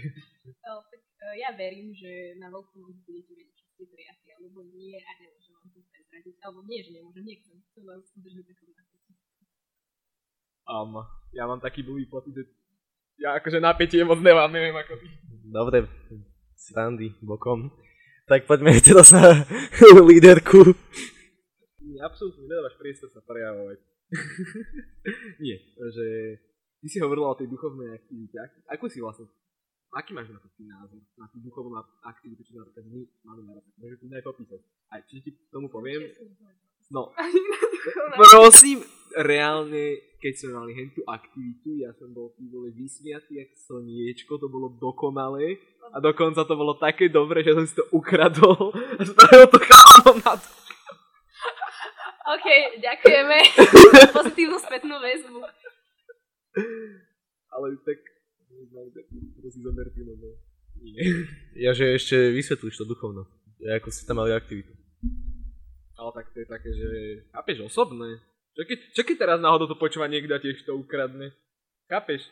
[0.65, 4.65] O, tak e, ja verím, že na veľkú noc budete vedieť, čo ste prijatí, alebo
[4.65, 5.58] nie a nemôžem
[6.09, 6.35] prezradiť.
[6.41, 7.55] Alebo nie, že nemôžem, nechcem.
[7.69, 9.11] Chcem vás udržať takom napätí.
[10.65, 10.93] Um,
[11.31, 12.43] ja mám taký blbý pocit, že
[13.17, 15.07] ja akože napätie moc nemám, neviem ako ty.
[15.45, 15.85] Dobre,
[16.55, 17.69] srandy bokom.
[18.25, 19.45] Tak poďme teraz na
[19.99, 20.73] líderku.
[21.81, 23.77] Nie, absolútne nedávaš priestor sa prejavovať.
[25.45, 25.57] Nie,
[25.89, 26.05] že
[26.81, 28.37] ty si hovorila o tej duchovnej aktivite.
[28.37, 29.25] Ak- Ako si vlastne,
[29.95, 31.01] aký máš na to ty názor?
[31.17, 33.69] Na tú duchovnú aktivitu, čo napríklad my máme na rade.
[33.79, 34.61] Môžeš kľudne aj popísať.
[34.93, 36.09] Aj, či ti tomu poviem?
[36.89, 37.13] No,
[38.17, 38.81] prosím,
[39.13, 44.49] reálne, keď sme mali hentú aktivitu, ja som bol ty vole vysmiatý jak slniečko, to
[44.49, 45.61] bolo dokonalé
[45.93, 50.17] a dokonca to bolo také dobre, že som si to ukradol a spravil to chalanom
[50.21, 50.49] na to.
[52.29, 52.47] OK,
[52.77, 53.37] ďakujeme
[53.97, 55.41] za pozitívnu spätnú väzbu.
[57.49, 57.99] Ale tak,
[58.67, 60.35] to si zoberte, lebo
[60.79, 60.95] nie.
[61.65, 63.27] Ja, že ešte vysvetlíš to duchovno.
[63.59, 64.71] Ako ste tam mali aktivitu.
[65.99, 66.87] Ale tak to je také, že
[67.35, 68.23] chápeš, osobné.
[68.55, 71.35] Čo keď, čo keď teraz náhodou to počúva niekto a tiež to ukradne?
[71.91, 72.23] Chápeš?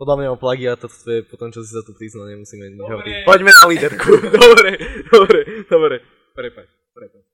[0.00, 3.14] Podľa mňa o plagiátorstve, po tom, čo si sa tu priznal, nemusíme nič hovoriť.
[3.28, 4.08] Poďme na líderku.
[4.48, 4.70] dobre,
[5.12, 5.96] dobre, dobre.
[6.32, 7.24] Prepač, prepač.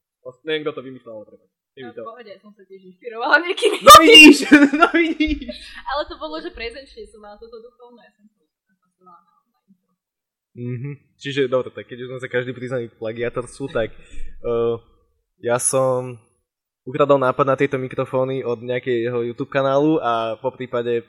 [0.42, 1.50] Neviem, kto to vymyslel, ale prepač.
[1.78, 3.72] Mi No, v pohode, som sa tiež inšpirovala niekým.
[3.86, 4.38] No vidíš,
[4.74, 5.54] no vidíš.
[5.86, 8.38] Ale to bolo, že prezenčne som mala toto duchovné, ja som to.
[10.58, 10.90] Mhm.
[11.22, 14.74] Čiže, dobre, tak keď už sme sa každý priznali k plagiatorstvu, tak uh,
[15.38, 16.18] ja som
[16.82, 21.06] ukradol nápad na tieto mikrofóny od nejakého YouTube kanálu a po prípade,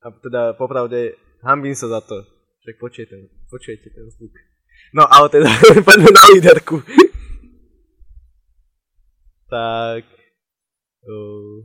[0.00, 1.12] a teda popravde,
[1.44, 2.24] hambím sa za to.
[2.64, 3.14] Však počujete
[3.52, 4.32] počujete ten zvuk.
[4.96, 5.48] No, ale teda,
[5.88, 6.80] poďme na líderku.
[9.50, 10.04] Tak...
[11.06, 11.62] Uh,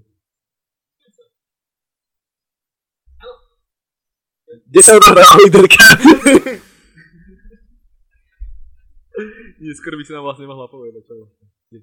[4.72, 5.84] 10 odohrala líderka.
[9.62, 11.48] Neskôr by si nám vlastne mohla povedať, čo vlastne.
[11.72, 11.80] je.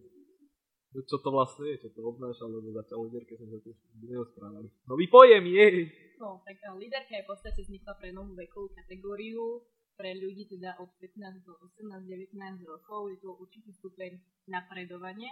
[0.92, 4.68] No, Čo to vlastne je, čo to obnáša, lebo zatiaľ líderke sme sa tiež neosprávali.
[4.88, 5.76] Nový pojem, jej!
[6.18, 9.62] No, tak eh, líderka je v podstate vznikla pre novú vekovú kategóriu,
[9.94, 12.34] pre ľudí teda od 15 do 18-19
[12.66, 13.12] rokov.
[13.12, 14.16] Je to určitý stupeň
[14.48, 15.30] napredovania,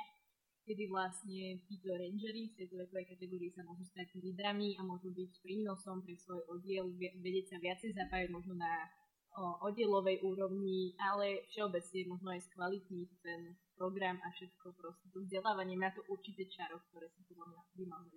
[0.67, 5.33] kedy vlastne títo rangery v tejto vekovej kategórii sa môžu stať lídrami a môžu byť
[5.41, 6.91] prínosom pre svoj oddiel,
[7.23, 8.91] vedieť sa viacej zapájať možno na
[9.39, 15.07] o, oddielovej úrovni, ale všeobecne možno aj skvalitniť ten program a všetko proste.
[15.15, 18.11] To vzdelávanie má to určité čaro, ktoré sa podľa mňa by malo.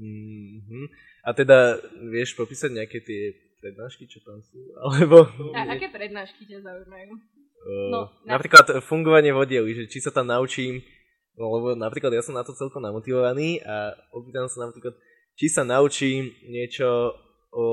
[0.00, 0.88] Mhm.
[1.28, 1.76] A teda
[2.08, 4.56] vieš popísať nejaké tie prednášky, čo tam sú?
[4.88, 5.28] Alebo...
[5.52, 7.12] A aké prednášky ťa zaujímajú?
[7.68, 10.80] No, na- napríklad fungovanie v oddieli, že či sa tam naučím,
[11.36, 14.96] no lebo napríklad ja som na to celkom namotivovaný a opýtam sa napríklad,
[15.36, 17.12] či sa naučím niečo
[17.52, 17.66] o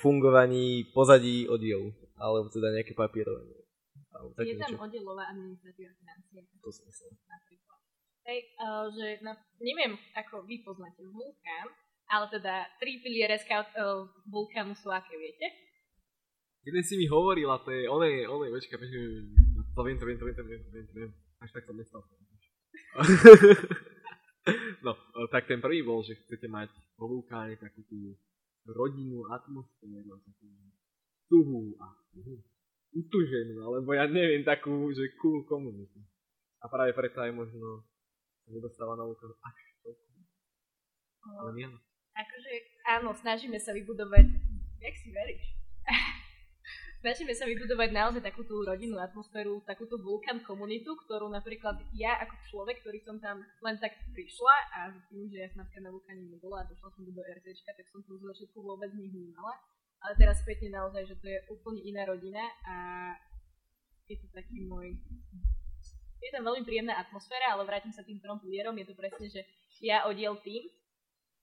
[0.00, 3.60] fungovaní pozadí oddielu, alebo teda nejaké papierovanie.
[4.14, 4.80] Alebo je tam niečo.
[4.80, 7.12] oddielová administratíva financie To som myslel.
[8.20, 11.66] Hej, uh, že na, neviem, ako vy poznáte vulkán,
[12.06, 15.69] ale teda tri piliere scout uh, vulkánu sú aké, viete?
[16.60, 19.04] Jeden si mi hovoril a to je, oné, oné, počkaj, počkaj,
[19.72, 21.10] to viem, to viem, to viem, to viem, to viem, to viem.
[21.40, 22.04] Až tak som nestal.
[24.84, 26.68] no, e, tak ten prvý bol, že chcete mať
[27.00, 28.12] vo vulkáne takú tú
[28.68, 30.46] rodinnú atmosféru, takú
[31.32, 31.96] tuhú a
[32.92, 35.96] utuženú, alebo ja neviem, takú, že cool komunitu.
[36.60, 37.88] A práve preto aj možno
[38.50, 40.04] nedostáva na vulkán až toľko.
[41.40, 41.68] Ale Uh, nie.
[42.16, 42.52] akože,
[42.88, 44.24] áno, snažíme sa vybudovať,
[44.80, 45.52] jak si veríš?
[47.00, 52.36] snažíme sa vybudovať naozaj takú tú rodinnú atmosféru, takúto vulkán komunitu, ktorú napríklad ja ako
[52.52, 56.22] človek, ktorý som tam len tak prišla a tým, že ja som napríklad na vulkáne
[56.28, 59.56] nebola a došla som do RTčka, tak som to z začiatku vôbec nevnímala.
[60.00, 62.76] Ale teraz spätne naozaj, že to je úplne iná rodina a
[64.08, 64.96] je to taký môj...
[66.20, 69.40] Je tam veľmi príjemná atmosféra, ale vrátim sa tým trom pilierom, je to presne, že
[69.80, 70.68] ja oddiel tým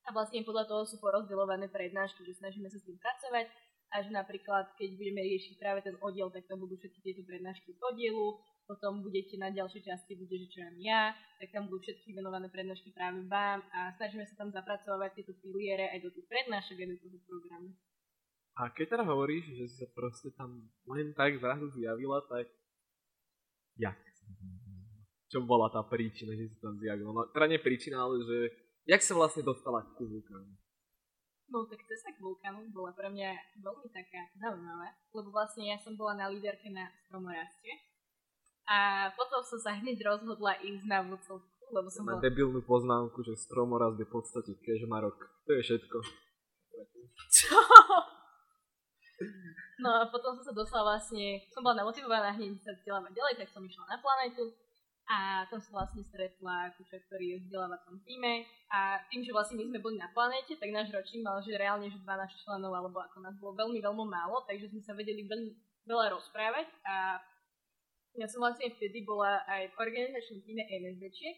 [0.06, 3.50] a vlastne podľa toho sú porozdeľované prednášky, že snažíme sa s tým pracovať
[3.88, 7.72] a že napríklad, keď budeme riešiť práve ten oddiel, tak to budú všetky tieto prednášky
[7.72, 8.28] z oddielu,
[8.68, 12.92] potom budete na ďalšej časti, bude, že čo ja, tak tam budú všetky venované prednášky
[12.92, 16.98] práve vám a snažíme sa tam zapracovať tieto piliere aj do tých prednášok, aj do
[17.00, 17.72] toho programu.
[18.60, 22.52] A keď teda hovoríš, že si sa proste tam len tak zrazu zjavila, tak
[23.80, 23.96] jak?
[25.32, 27.16] Čo bola tá príčina, že si tam zjavila?
[27.16, 28.38] No, teda nie príčina, ale že
[28.84, 30.67] jak sa vlastne dostala k vulkánu?
[31.48, 35.96] No tak cesta k vulkánu bola pre mňa veľmi taká zaujímavá, lebo vlastne ja som
[35.96, 37.72] bola na líderke na stromorastie
[38.68, 42.28] a potom som sa hneď rozhodla ísť na vodcovku, lebo som Na bola...
[42.28, 45.16] debilnú poznámku, že stromorast je v podstate kežmarok.
[45.48, 45.98] To je všetko.
[47.32, 47.56] Čo?
[49.78, 53.50] No a potom som sa dostala vlastne, som bola namotivovaná hneď sa vzdelávať ďalej, tak
[53.56, 54.52] som išla na planetu
[55.08, 59.56] a tam som vlastne stretla kuča, ktorý je v vzdelávacom týme a tým, že vlastne
[59.56, 63.00] my sme boli na planéte, tak náš ročník mal, že reálne že 12 členov, alebo
[63.00, 65.56] ako nás bolo veľmi, veľmi málo, takže sme sa vedeli veľmi
[65.88, 67.24] veľa rozprávať a
[68.20, 71.38] ja som vlastne vtedy bola aj v organizačnom týme NSDčiek,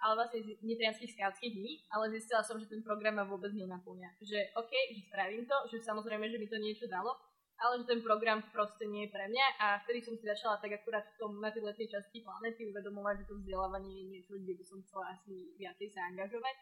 [0.00, 4.16] ale vlastne z nitrianských skautských dní, ale zistila som, že ten program ma vôbec nenaplňa.
[4.24, 7.12] Že OK, že spravím to, že samozrejme, že mi to niečo dalo,
[7.60, 10.72] ale že ten program proste nie je pre mňa a vtedy som si začala tak
[10.80, 14.56] akurát v tom, na tej letnej časti planety uvedomovať, že to vzdelávanie je niečo, kde
[14.56, 16.56] by som chcela asi viacej sa angažovať.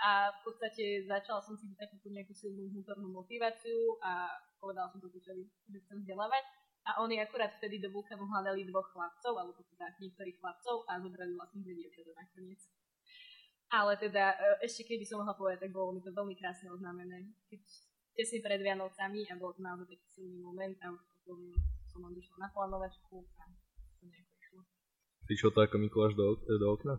[0.00, 5.12] A v podstate začala som si takúto nejakú silnú vnútornú motiváciu a povedala som to
[5.12, 6.40] Kučovi, že chcem vzdelávať.
[6.88, 11.36] A oni akurát vtedy do vulkánu hľadali dvoch chlapcov, alebo teda niektorých chlapcov a zobrali
[11.36, 12.64] vlastne dve dievčatá nakoniec.
[13.68, 17.28] Ale teda e, ešte keby som mohla povedať, tak bolo mi to veľmi krásne oznámené.
[17.52, 17.60] Keď
[18.14, 21.38] tesne pred Vianocami a bol to naozaj taký silný moment a už potom
[21.90, 23.42] som len došla na plánovačku a
[23.98, 24.60] to nejako išlo.
[25.26, 26.94] Prišlo to ako Mikuláš do, do okna?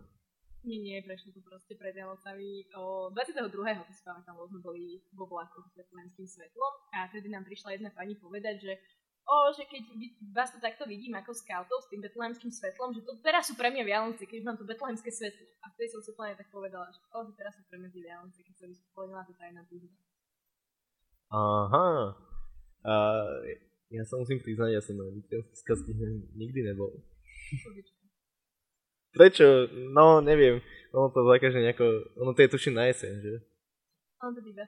[0.62, 2.69] Nie, nie, prešlo to proste pred Vianocami.
[2.78, 3.50] O 22.
[3.50, 7.89] to si pamätám, sme boli vo vlaku s betlémským svetlom a tedy nám prišla jedna
[7.89, 8.74] pani povedať, že
[9.26, 9.84] o, že keď
[10.30, 13.74] vás to takto vidím ako scoutov s tým betlémským svetlom, že to teraz sú pre
[13.74, 15.50] mňa Vianoce, keď mám to betlémske svetlo.
[15.65, 18.04] A vtedy som si úplne tak povedala, že o, že teraz sú pre mňa tie
[18.06, 19.97] Vianoce, keď sa vyspomenula to tajná túžba.
[21.32, 22.12] Aha.
[22.84, 22.94] A
[23.91, 25.91] ja sa musím priznať, ja som na Vitranských skazky
[26.36, 26.91] nikdy nebol.
[29.15, 29.67] Prečo?
[29.91, 30.63] No, neviem.
[30.96, 31.84] Ono to zakaže nejako...
[32.24, 33.36] Ono to je tuším na jeseň, že?
[34.24, 34.63] On to býva.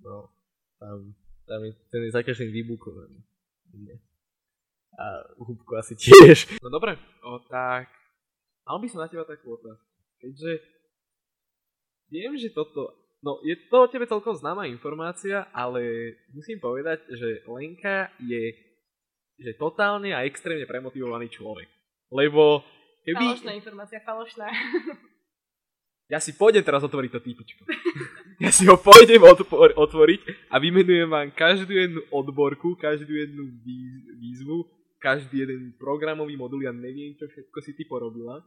[0.00, 0.32] No,
[0.80, 1.12] tam,
[1.44, 3.20] tam je, ten je za každým vybukovaný.
[4.96, 5.04] A
[5.36, 6.60] húbko asi tiež.
[6.64, 7.88] No dobre, o, tak
[8.64, 9.90] mal by som na teba takú otázku.
[10.20, 10.52] Keďže
[12.12, 17.44] viem, že toto, no je to o tebe celkom známa informácia, ale musím povedať, že
[17.48, 18.70] Lenka je
[19.40, 21.64] že totálne a extrémne premotivovaný človek.
[22.12, 22.60] Lebo
[23.08, 23.60] Falošná keby...
[23.64, 24.46] informácia, falošná.
[26.10, 27.62] Ja si pôjdem teraz otvoriť to týpičko.
[28.40, 34.16] Ja si ho pôjdem otvor- otvoriť a vymenujem vám každú jednu odborku, každú jednu výz-
[34.16, 34.64] výzvu,
[34.96, 38.40] každý jeden programový modul, ja neviem, čo všetko si ty porobila.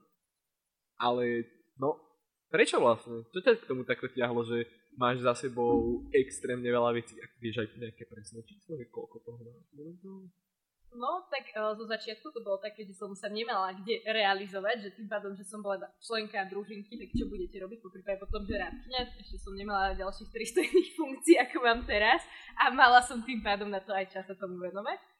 [0.98, 1.46] Ale,
[1.78, 2.02] no,
[2.54, 3.26] prečo vlastne?
[3.34, 7.18] Čo ťa k tomu takto ťahlo, že máš za sebou extrémne veľa vecí?
[7.18, 9.66] Ak vieš aj nejaké presné číslo, koľko toho máš?
[10.94, 14.90] No, tak uh, zo začiatku to bolo také, že som sa nemala kde realizovať, že
[14.94, 18.62] tým pádom, že som bola členka družinky, tak čo budete robiť, po prípade potom, že
[18.62, 22.22] rádkyňa, ešte som nemala ďalších 300 iných funkcií, ako mám teraz
[22.62, 25.13] a mala som tým pádom na to aj čas sa tomu venovať.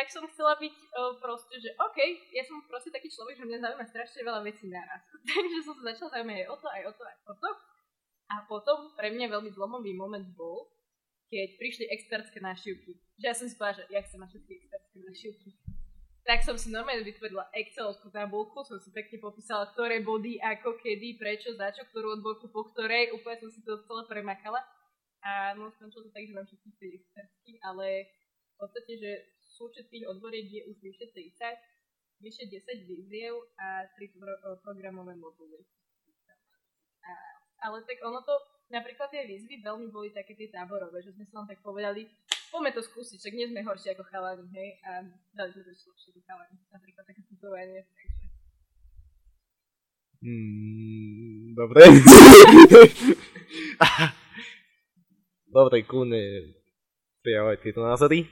[0.00, 1.98] Tak som chcela byť uh, proste, že OK,
[2.32, 5.04] ja som proste taký človek, že mňa zaujíma strašne veľa vecí naraz.
[5.28, 7.50] Takže som sa začala zaujímať aj o to, aj o to, aj o to.
[8.32, 10.72] A potom pre mňa veľmi zlomový moment bol,
[11.28, 12.96] keď prišli expertské návštevky.
[13.20, 15.50] Že ja som si povedala, že ja chcem mať všetky expertské návštevky.
[16.24, 21.20] Tak som si normálne vytvorila Excelovskú tabulku, som si pekne popísala, ktoré body, ako, kedy,
[21.20, 24.64] prečo, za čo, ktorú odborku, po ktorej, úplne som si to celé premakala.
[25.20, 29.10] A no, skončilo to tak, že mám všetkých 5 expertských, ale v podstate, že
[29.60, 35.60] súčet tých odboriek je už vyše 30, vyše 10 víziev a 3 pro- programové moduly.
[37.04, 37.12] A,
[37.68, 38.32] ale tak ono to,
[38.72, 42.08] napríklad tie výzvy veľmi boli také tie táborové, že sme si len tak povedali,
[42.48, 45.04] poďme to skúsiť, však nie sme horší ako chalani, hej, a
[45.36, 48.20] dali sme to lepšie ako chalani, napríklad také putovanie, takže
[50.20, 51.80] Mm, dobre.
[55.56, 56.20] dobre, kľudne
[57.24, 58.28] prijavaj tieto názory.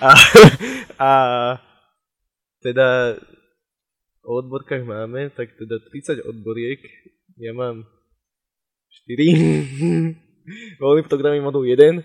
[0.00, 0.10] A,
[1.00, 1.10] a
[2.60, 3.16] teda
[4.24, 6.80] o odborkách máme, tak teda 30 odboriek.
[7.40, 7.88] Ja mám
[9.08, 10.12] 4.
[10.80, 12.04] Voľný programový modul 1.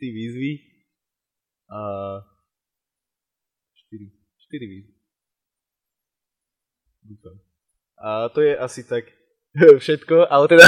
[0.00, 0.52] výzvy.
[1.68, 1.78] A
[3.92, 4.08] 4.
[4.08, 4.92] 4 výzvy.
[7.02, 7.36] Dúfam.
[8.00, 9.04] A to je asi tak
[9.84, 10.64] všetko, ale teda,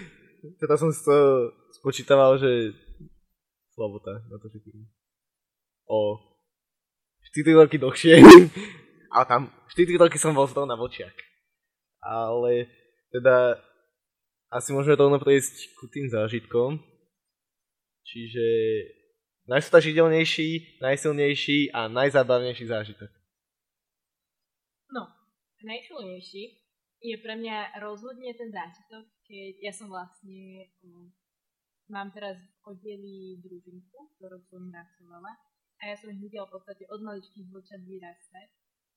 [0.62, 2.74] teda som si to spočítaval, že
[3.70, 4.95] slabota na to všetko.
[5.86, 6.18] O
[7.32, 8.22] 4 roky dlhšie.
[9.14, 11.14] Ale tam 4 roky som bol z toho na vočiak.
[12.02, 12.70] Ale
[13.10, 13.58] teda
[14.50, 16.78] asi môžeme rovno prejsť ku tým zážitkom.
[18.06, 18.46] Čiže
[19.50, 23.10] najstrašidelnejší, najsilnejší a najzábavnejší zážitok.
[24.94, 25.10] No,
[25.66, 26.44] najsilnejší
[27.02, 31.10] je pre mňa rozhodne ten zážitok, keď ja som vlastne, um,
[31.90, 35.34] mám teraz v oddeli družinku, ktorú som pracovala
[35.80, 38.48] a ja som ich videla v podstate od maličkých vlčat vyrastať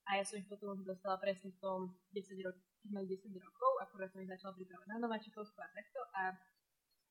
[0.09, 1.79] a ja som ich potom už dostala presne v tom
[2.17, 6.01] 10 rokov, keď mali 10 rokov, akurát som ich začala pripravať na nováčikovskú a takto.
[6.17, 6.33] A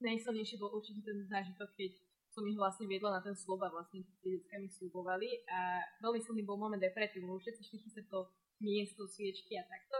[0.02, 1.94] najsilnejší bol určite ten zážitok, keď
[2.34, 5.46] som ich vlastne viedla na ten slub a vlastne tie decka mi slubovali.
[5.46, 8.26] A veľmi silný bol moment aj predtým, lebo všetci šli sa to
[8.58, 9.94] miesto, sviečky a takto,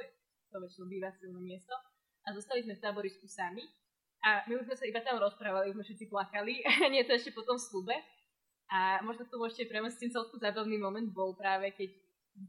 [0.51, 1.79] to väčšinou býva silné miesto.
[2.27, 3.63] A zostali sme v táborisku sami.
[4.27, 6.67] A my už sme sa iba tam rozprávali, už sme všetci plakali.
[6.83, 7.95] A nie to ešte po tom slube
[8.69, 11.91] a možno to môžete premostiť celku zábavný moment bol práve keď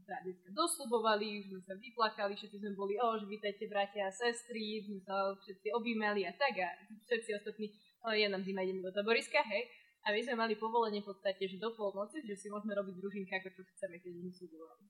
[0.06, 4.14] sa detská doslubovali, už sme sa vyplakali, všetci sme boli, o, že vítajte bratia a
[4.14, 6.68] sestry, sme sa všetci objímali a tak a
[7.10, 7.66] všetci ostatní,
[8.06, 9.66] o, je nám zima, ideme do taboriska, hej.
[10.06, 13.36] A my sme mali povolenie v podstate, že do polnoci, že si môžeme robiť družinka,
[13.42, 14.84] ako čo chceme, keď sme slubovali.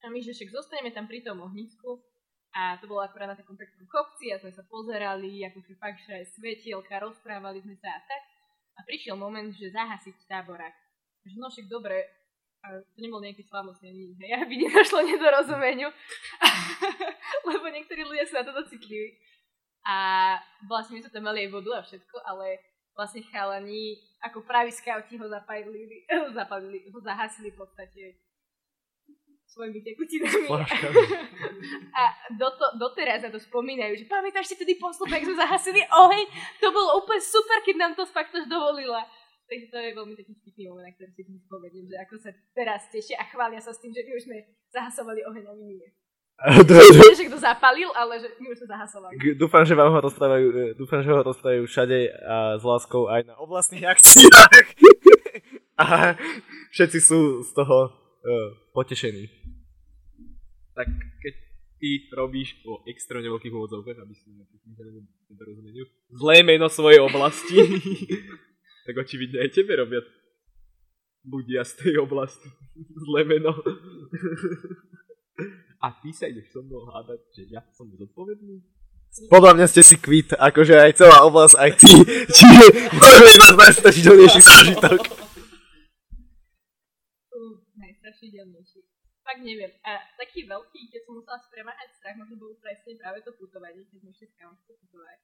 [0.00, 1.98] A my, že však zostaneme tam pri tom ohnisku
[2.54, 6.22] a to bolo akorát na takom peknom kopci a sme sa pozerali, akože fakt, že
[6.22, 8.22] aj svetielka, rozprávali sme sa a tak.
[8.76, 10.72] A prišiel moment, že zahasiť táborak.
[11.26, 12.06] Že no však dobre,
[12.62, 15.88] to nebol nejaký slávnostný nič, hej, aby nedošlo nedorozumeniu,
[17.48, 19.16] lebo niektorí ľudia sú na to citliví.
[19.88, 19.96] A
[20.68, 22.60] vlastne my sme tam mali aj vodu a všetko, ale
[22.92, 26.04] vlastne chalani ako praví skauti ho zapalili,
[26.36, 28.20] zapalili, ho zahasili v podstate
[29.50, 30.46] svojimi tekutinami.
[32.00, 32.02] a
[32.38, 36.26] do to, doteraz na to spomínajú, že pamätáš si tedy poslup, jak sme zahasili oheň?
[36.62, 39.02] To bolo úplne super, keď nám to fakt až dovolila.
[39.50, 42.30] Takže to je veľmi taký vtipný moment, na ktorý si dnes spomeniem, že ako sa
[42.54, 44.36] teraz tešia a chvália sa s tým, že my už sme
[44.70, 45.90] zahasovali oheň a my nie.
[47.04, 49.12] Nie, že kto zapalil, ale že my už sme zahasovali.
[49.36, 53.28] Dúfam, že vám ho rozprávajú, e, dúfam, že ho rozprávajú všade a s láskou aj
[53.28, 54.64] na oblastných akciách.
[55.84, 56.16] a
[56.72, 59.39] všetci sú z toho uh, potešení.
[60.74, 60.88] Tak
[61.22, 61.34] keď
[61.80, 64.28] ty robíš o extrémne veľkých úvodzovkách, aby si
[65.32, 67.56] nedorozumeniu, zlé meno svojej oblasti,
[68.86, 70.04] tak očividne aj tebe robia
[71.24, 72.48] ľudia z tej oblasti
[73.08, 73.56] zlé meno.
[75.80, 78.60] A ty sa ideš so mnou hádať, že ja som zodpovedný?
[79.26, 81.92] Podľa mňa ste si kvít, akože aj celá oblasť, aj ty.
[82.36, 82.64] Čiže
[83.26, 85.00] je nás najstrašidelnejší zážitok.
[87.74, 88.99] Najstrašidelnejší.
[89.30, 89.70] Fakt neviem.
[89.86, 94.02] A taký veľký, keď som musela spremáhať strach, možno bol presne práve to putovanie, keď
[94.02, 95.18] sme šli s kamoškou putovať.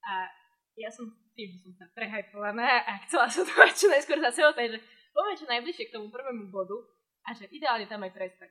[0.00, 0.32] A
[0.80, 4.32] ja som tým, že som sa prehajpovaná a chcela som to mať čo najskôr za
[4.32, 4.80] sebou, takže
[5.12, 6.88] poďme čo najbližšie k tomu prvému bodu
[7.28, 8.48] a že ideálne tam aj prestať.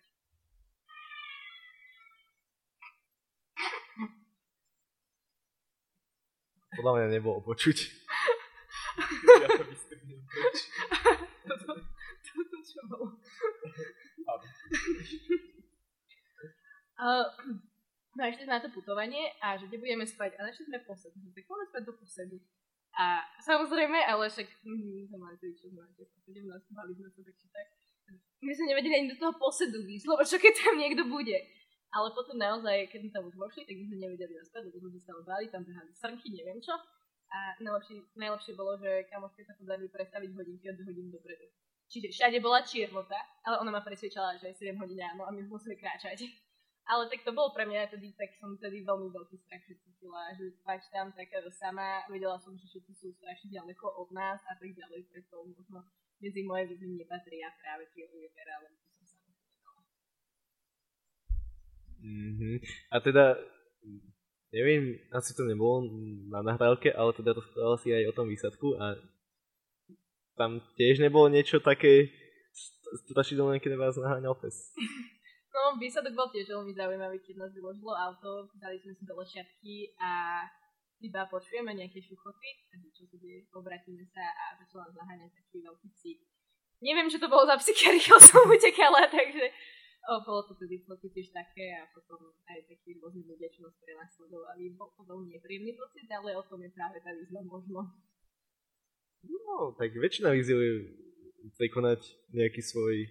[6.78, 7.78] Podľa mňa nebolo počuť.
[9.42, 10.58] ja to vystrhnem preč.
[11.50, 11.76] Toto,
[12.24, 13.20] toto čo bolo?
[16.94, 17.26] Uh,
[18.16, 20.80] no a išli sme na to putovanie a že kde budeme spať a našli sme
[20.86, 21.12] posed.
[21.12, 22.38] Tak poďme spať do posedu.
[22.94, 26.46] A samozrejme, ale však hm, sme mali to čo 17,
[26.78, 27.68] mali sme to tak či tak.
[28.44, 31.38] My sme nevedeli ani do toho posedu výsť, lebo čo keď tam niekto bude.
[31.94, 34.90] Ale potom naozaj, keď sme tam už vošli, tak my sme nevedeli zaspať, lebo sme
[34.98, 36.74] sa stále báli, tam behali srnky, neviem čo.
[37.34, 41.50] A najlepšie, najlepšie bolo, že kamoške sa podarili predstaviť hodinky od hodín dopredu.
[41.92, 45.42] Čiže všade bola čiervota, ale ona ma presvedčala, že je 7 hodín ráno a my
[45.46, 46.24] museli kráčať.
[46.84, 50.52] Ale tak to bolo pre mňa tedy, tak som tedy veľmi veľký strach cítila, že
[50.52, 54.68] spať tam tak sama, vedela som, že všetci sú strašne ďaleko od nás a tak
[54.68, 55.88] ďalej, preto možno
[56.20, 59.32] medzi moje výzvy nepatria práve tie univerzity, ale to som sa
[62.04, 62.56] Mm-hmm.
[62.92, 63.40] A teda,
[64.52, 65.88] neviem, asi to nebolo
[66.28, 69.00] na nahrávke, ale teda rozprával si aj o tom výsadku a
[70.34, 72.10] tam tiež nebolo niečo také
[73.10, 74.74] strašidelné, keď vás naháňal pes.
[75.54, 79.94] No, výsadok bol tiež veľmi zaujímavý, keď nás vyložilo auto, dali sme si do lešiatky
[80.02, 80.44] a
[81.04, 85.62] iba počujeme nejaké šuchoty, takže čo sa deje, obratíme sa a začal nás naháňať taký
[85.62, 86.20] veľký psík.
[86.82, 89.46] Neviem, čo to bolo za psík, rýchlo som utekala, takže
[90.10, 93.76] o, bolo to tedy celku tiež také a potom aj takí rôzni ľudia, čo nás
[93.78, 94.74] prenasledovali.
[94.74, 97.94] Bol to veľmi nepríjemný pocit, ale o tom je práve tá výzva možno.
[99.24, 100.74] No, tak väčšina výziev je
[101.56, 102.04] prekonať
[102.34, 103.08] nejaký svoj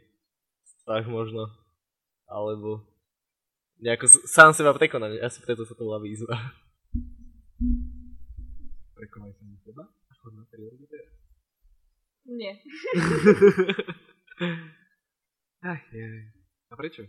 [0.65, 1.49] strach možno,
[2.29, 2.85] alebo
[3.83, 6.37] nejako sám seba prekonať, asi preto sa to volá výzva.
[8.95, 10.87] Prekonaj sa na seba a chod na priority.
[12.23, 12.55] Nie.
[15.63, 16.07] Ach, je.
[16.71, 17.03] A prečo?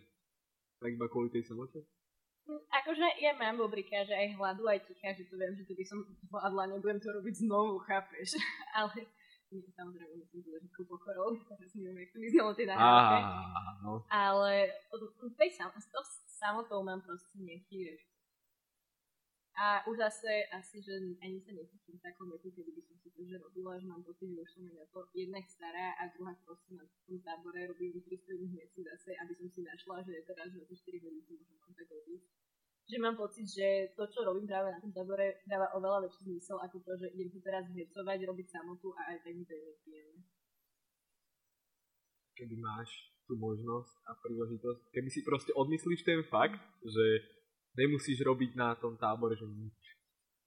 [0.82, 1.86] Tak iba kvôli tej samote?
[2.52, 5.86] Akože ja mám bobrika, že aj hladu, aj ticha, že to viem, že to by
[5.88, 8.36] som zvládla, nebudem to robiť znovu, chápeš?
[8.78, 9.08] Ale
[9.54, 13.18] nie, samozrejme to trošku pokorou, teraz neviem, jak to vyznalo tie nahrávke.
[13.22, 13.32] Á,
[13.86, 13.92] no.
[14.10, 14.52] Ale
[14.90, 18.13] od- od tej sam, s tou samotou mám proste nejaký rešpekt.
[19.54, 23.14] A už zase asi, že ani sa necítim v takom veku, kedy by som si
[23.14, 26.34] to že robila, že mám pocit, že už som na to jednak stará a druhá
[26.42, 30.50] proste na tom tábore robím 300 iných vecí zase, aby som si našla, že teraz
[30.58, 30.74] 24
[31.06, 32.22] hodín to môžem kontakt robiť.
[32.84, 36.58] Že mám pocit, že to, čo robím práve na tom tábore, dáva oveľa väčší zmysel
[36.58, 39.62] ako to, že idem tu teraz hecovať, robiť samotu a aj tak mi to je
[39.70, 40.22] nepríjemné.
[42.58, 42.90] Máš
[43.30, 47.06] tú možnosť a príležitosť, keby si proste odmyslíš ten fakt, že
[47.78, 49.80] nemusíš robiť na tom tábore, že nič.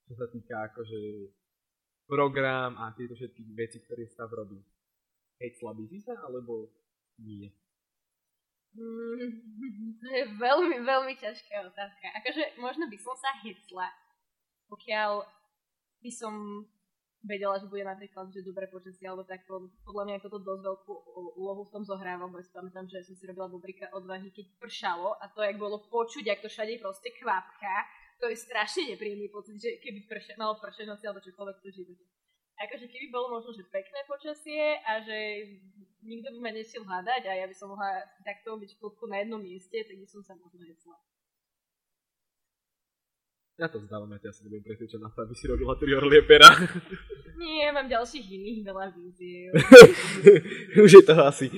[0.07, 0.99] Čo sa týka akože
[2.07, 4.57] program a tieto všetky veci, ktoré stav robí.
[5.37, 6.71] Hecla by si sa, alebo
[7.19, 7.51] nie?
[8.73, 9.27] Mm,
[10.01, 12.05] to je veľmi, veľmi ťažká otázka.
[12.23, 13.91] Akože možno by som sa hecla,
[14.71, 15.27] pokiaľ
[16.01, 16.63] by som
[17.27, 19.43] vedela, že bude napríklad, že dobré počasie, alebo tak
[19.83, 20.93] podľa mňa toto dosť veľkú
[21.37, 25.19] úlohu v tom zohráva, bo si pamätám, že som si robila bubrika odvahy, keď pršalo
[25.19, 27.75] a to, jak bolo počuť, jak to všade proste kvapka,
[28.17, 32.05] to je strašne nepríjemný pocit, že keby prša, malo pršať noci alebo čokoľvek to živote.
[32.57, 35.17] Akože keby bolo možno, že pekné počasie a že
[36.01, 39.37] nikto by ma nešiel hľadať a ja by som mohla takto byť v na jednom
[39.37, 40.97] mieste, tak by som sa možno hecla.
[43.57, 46.45] Ja to vzdávam, ja asi nebudem presvedčať na to, aby si robila orlie pera.
[47.41, 49.49] Nie, mám ďalších iných veľa víziev.
[50.85, 51.49] Už je toho asi.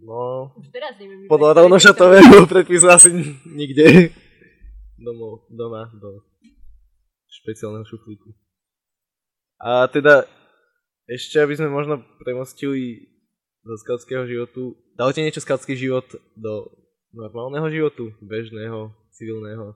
[0.00, 1.28] No, Už teraz neviem.
[1.32, 3.08] podľa rovnošatového predpisu asi
[3.48, 4.12] nikde.
[5.00, 6.20] Domov, doma, do
[7.40, 8.36] špeciálneho šuflíku.
[9.60, 10.28] A teda,
[11.08, 13.12] ešte aby sme možno premostili
[13.64, 16.04] zo skautského životu, dal ti niečo skautský život
[16.36, 16.68] do
[17.12, 19.74] normálneho životu, bežného, civilného?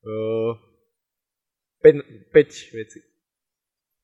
[0.00, 0.56] Uh,
[1.84, 3.00] 5, 5 veci.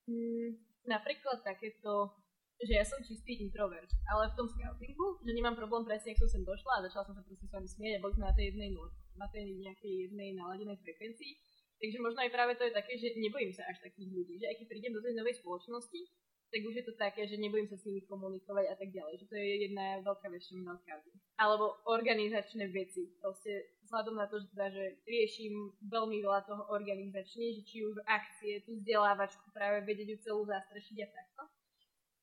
[0.07, 2.13] Mm, napríklad takéto,
[2.61, 6.31] že ja som čistý introvert, ale v tom scoutingu, že nemám problém presne, ak som
[6.31, 8.45] sem došla a začala som sa proste s vami smieť a boli sme na tej
[8.53, 11.33] jednej, no- na tej nejakej jednej naladenej frekvencii.
[11.77, 14.57] Takže možno aj práve to je také, že nebojím sa až takých ľudí, že aj
[14.61, 16.01] keď prídem do tej novej spoločnosti,
[16.47, 19.19] tak už je to také, že nebojím sa s nimi komunikovať a tak ďalej.
[19.19, 21.19] Že to je jedna veľká vec, čo mi scouting.
[21.37, 23.11] Alebo organizačné veci.
[23.19, 25.53] Proste vzhľadom na to, že, teda, že riešim
[25.91, 30.97] veľmi veľa toho organizačne, že či už akcie, tú vzdelávačku, práve vedieť ju celú zastrešiť
[31.03, 31.43] a takto,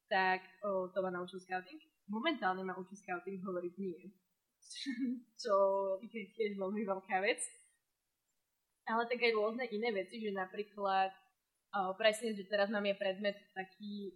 [0.07, 1.84] tak o, to ma naučil scouting.
[2.07, 4.07] Momentálne ma učí scouting hovoriť nie.
[5.43, 5.55] čo
[5.99, 7.43] je tiež veľmi veľká vec.
[8.84, 11.11] Ale tak aj rôzne iné veci, že napríklad
[11.97, 14.13] presne, že teraz mám je predmet taký,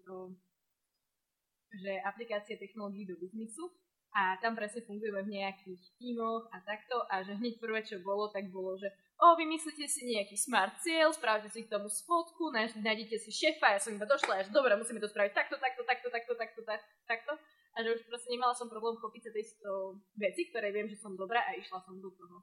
[1.74, 3.68] že aplikácie technológií do biznisu
[4.16, 8.32] a tam presne fungujeme v nejakých tímoch a takto a že hneď prvé, čo bolo,
[8.32, 8.88] tak bolo, že
[9.20, 13.76] o, vymyslíte si nejaký smart cieľ, spravte si k tomu sfotku, náj- nájdete si šéfa,
[13.76, 16.88] ja som iba došla, až dobre, musíme to spraviť takto, takto, takto, takto, takto, tak-
[17.06, 17.34] takto.
[17.78, 21.14] A že už proste nemala som problém chopiť sa tejto veci, ktoré viem, že som
[21.14, 22.42] dobrá a išla som do toho.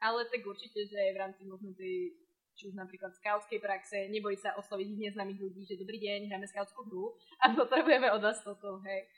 [0.00, 2.16] Ale tak určite, že aj v rámci možno tej,
[2.56, 6.84] či už napríklad skautskej praxe, neboj sa osloviť neznámych ľudí, že dobrý deň, hráme skautskú
[6.86, 9.08] hru a potrebujeme od vás toto, hej.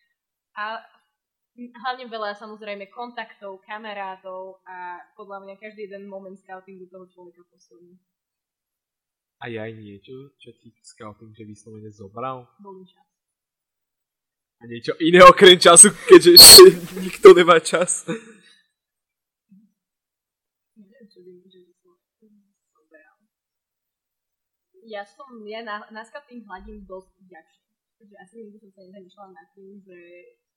[0.54, 0.78] A
[1.54, 7.94] hlavne veľa samozrejme kontaktov, kamarátov a podľa mňa každý jeden moment scoutingu toho človeka posilní.
[9.42, 12.48] A je aj niečo, čo ti scouting že vyslovene zobral?
[12.62, 13.06] Voľný čas.
[14.62, 16.38] A niečo iné okrem času, keďže
[16.96, 18.06] nikto nemá čas.
[20.78, 22.08] Neviem, čo by mi že vyslovene
[22.64, 23.14] zobral.
[24.84, 27.72] Ja som, ja na, na scouting hľadím dosť vďačne.
[27.98, 29.98] Takže asi nikdy som sa nezamýšľala nad tým, že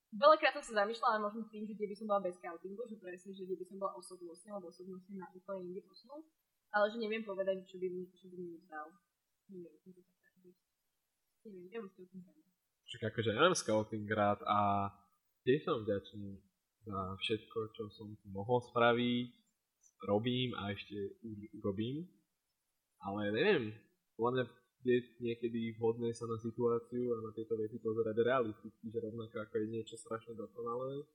[0.08, 3.36] Veľakrát som sa zamýšľala možno tým, že kde by som bola bez scoutingu, že presne,
[3.36, 6.24] že kde by som bola osobnostne, alebo osobnostne na úplne inde posunul.
[6.72, 8.88] Ale že neviem povedať, čo by mi, čo by mi dal.
[9.52, 10.08] Neviem, to tak.
[11.44, 12.40] Neviem, ja scouting rád.
[12.88, 14.88] Však akože ja mám scouting rád a
[15.44, 16.40] tiež som vďačný
[16.88, 19.28] za všetko, čo som tu mohol spraviť,
[20.08, 21.20] robím a ešte
[21.60, 22.08] urobím.
[23.04, 23.76] Ale neviem,
[24.18, 24.44] podľa mňa
[24.82, 29.54] je niekedy vhodné sa na situáciu a na tieto veci pozerať realisticky, že rovnako ako
[29.62, 31.06] je niečo strašne dokonalé,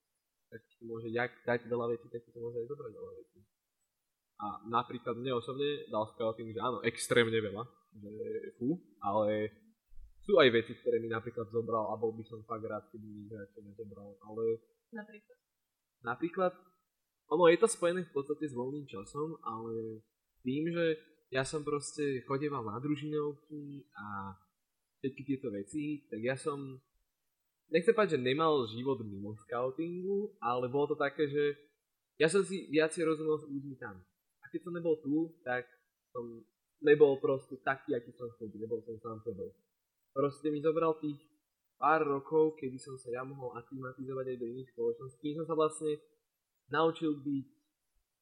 [0.47, 3.39] tak ti môže jak dať veľa vecí, tak ti to môže aj zobrať veľa vecí.
[4.39, 7.63] A napríklad mne osobne dal scouting, že áno, extrémne veľa,
[7.95, 8.11] že
[8.59, 9.51] fú, ale
[10.23, 13.27] sú aj veci, ktoré mi napríklad zobral a bol by som fakt rád, keby mi
[13.31, 15.37] radšej nezobral, ale Napríklad.
[16.03, 16.53] napríklad,
[17.31, 20.03] ono je to spojené v podstate s voľným časom, ale
[20.43, 24.37] tým, že ja som proste chodeval na družinovky a
[25.01, 26.77] všetky tieto veci, tak ja som,
[27.73, 31.57] nechcem povedať, že nemal život mimo scoutingu, ale bolo to také, že
[32.21, 33.97] ja som si viacej rozumel s ľuďmi tam.
[34.39, 35.65] A keď som nebol tu, tak
[36.13, 36.45] som
[36.85, 39.49] nebol proste taký, aký som chcel byť, nebol som sám sebou.
[40.13, 41.17] Proste mi zobral tých
[41.81, 45.97] pár rokov, kedy som sa ja mohol aklimatizovať aj do iných spoločností, som sa vlastne
[46.69, 47.47] naučil byť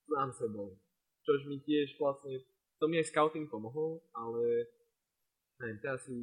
[0.07, 0.79] sám sebou.
[1.27, 2.41] Čož mi tiež vlastne,
[2.81, 4.65] to mi aj scouting pomohol, ale
[5.61, 6.15] neviem, je asi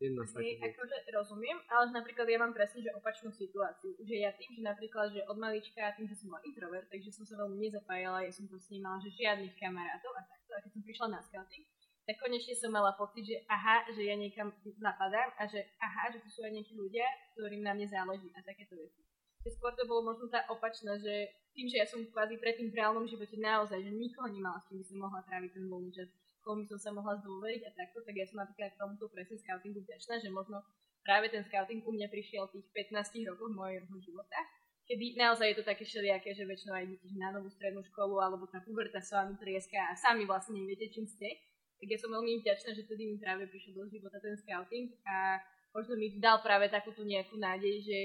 [0.00, 3.92] jedna z takých akože rozumiem, ale napríklad ja mám presne že opačnú situáciu.
[4.00, 7.28] Že ja tým, že napríklad, že od malička, tým, že som bola introvert, takže som
[7.28, 10.50] sa veľmi nezapájala, ja som proste nemala že žiadnych kamarátov a takto.
[10.56, 11.66] A keď som prišla na scouting,
[12.08, 14.48] tak konečne som mala pocit, že aha, že ja niekam
[14.80, 17.04] napadám a že aha, že tu sú aj nejakí ľudia,
[17.36, 19.04] ktorým na mne záleží a takéto veci.
[19.44, 21.28] Skôr to bolo možno tá opačná, že
[21.58, 24.78] tým, že ja som kvázi predtým v reálnom živote naozaj, že nikoho nemala, s kým
[24.78, 26.06] by som mohla tráviť ten voľný čas,
[26.46, 30.22] komu som sa mohla zdôveriť a takto, tak ja som napríklad tomuto presne scoutingu vďačná,
[30.22, 30.62] že možno
[31.02, 34.38] práve ten scouting u mňa prišiel v tých 15 rokoch mojho života,
[34.86, 38.46] kedy naozaj je to také všelijaké, že väčšinou aj idete na novú strednú školu alebo
[38.46, 41.42] tá puberta s vami trieska a sami vlastne neviete, čím ste.
[41.78, 45.42] Tak ja som veľmi vďačná, že tedy mi práve prišiel do života ten scouting a
[45.74, 47.98] možno mi dal práve takúto nejakú nádej, že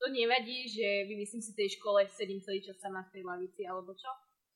[0.00, 3.92] to nevadí, že vymyslím si tej škole, sedím celý čas sama v tej lavici alebo
[3.92, 4.08] čo,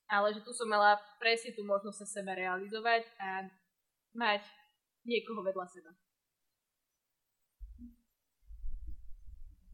[0.09, 3.45] ale že tu som mala presne tú možnosť sa seba realizovať a
[4.16, 4.40] mať
[5.05, 5.92] niekoho vedľa seba.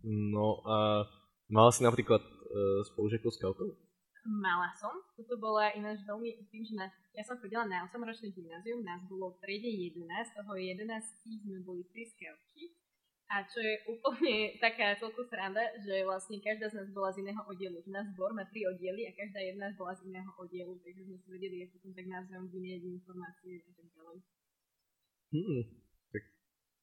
[0.03, 1.07] No a
[1.53, 3.68] mal si napríklad uh, spolužiakov scoutov?
[4.27, 4.93] Mala som.
[5.16, 9.37] Toto bola ináč veľmi, tým, že na, ja som chodila na 8-ročné gymnázium, nás bolo
[9.37, 10.85] v triede 11, z toho 11
[11.47, 12.80] sme boli 3 scoutky.
[13.31, 17.39] A čo je úplne taká celku sranda, že vlastne každá z nás bola z iného
[17.47, 17.78] oddielu.
[17.87, 21.28] Náš zbor má tri oddiely a každá jedna bola z iného oddielu, takže sme si
[21.31, 24.18] vedeli, ako som tak názvom vymieňať informácie a tak ďalej.
[25.31, 25.62] Hmm,
[26.11, 26.22] tak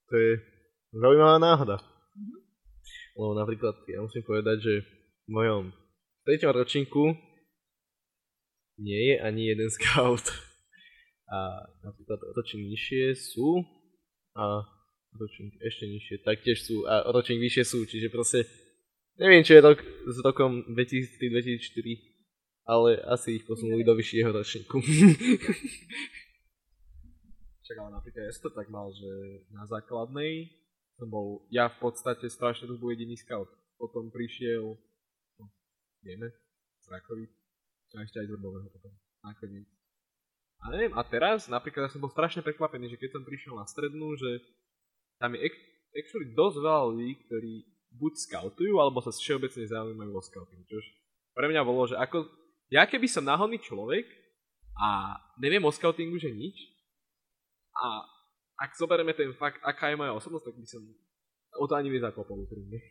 [0.07, 0.31] to je
[0.95, 1.77] zaujímavá náhoda.
[2.15, 2.37] Mhm.
[3.19, 4.73] Lebo napríklad ja musím povedať, že
[5.27, 5.63] v mojom
[6.23, 7.11] treťom ročníku
[8.79, 10.23] nie je ani jeden scout.
[11.27, 13.67] A napríklad ročník nižšie sú
[14.31, 14.63] a
[15.17, 18.45] ročník ešte nižšie taktiež sú a ročník vyššie sú, čiže proste
[19.17, 21.97] neviem, čo je rok s rokom 2003-2004,
[22.69, 24.77] ale asi ich posunuli do vyššieho ročníku.
[27.67, 29.11] Čak, ale napríklad ja to tak mal, že
[29.51, 30.47] na základnej
[30.95, 33.51] som bol ja v podstate strašne dlho jediný scout.
[33.75, 34.73] Potom prišiel,
[35.37, 35.45] no,
[35.99, 36.31] vieme,
[36.79, 37.29] z Rakovic,
[37.93, 39.67] a ešte aj z Vrbového potom, nakoniec.
[40.65, 43.69] A neviem, a teraz napríklad ja som bol strašne prekvapený, že keď som prišiel na
[43.69, 44.41] strednú, že
[45.17, 45.65] tam je ac-
[45.97, 47.53] actually dosť veľa ľudí, ktorí
[47.97, 50.63] buď scoutujú, alebo sa všeobecne zaujímajú o scouting.
[50.69, 50.85] Čož
[51.33, 52.25] pre mňa bolo, že ako,
[52.69, 54.05] ja keby som náhodný človek
[54.77, 56.57] a neviem o scoutingu, že nič,
[57.77, 58.01] a
[58.57, 60.81] ak zoberieme ten fakt, aká je moja osobnosť, tak by som
[61.61, 62.81] o to ani nezakopol úprimne.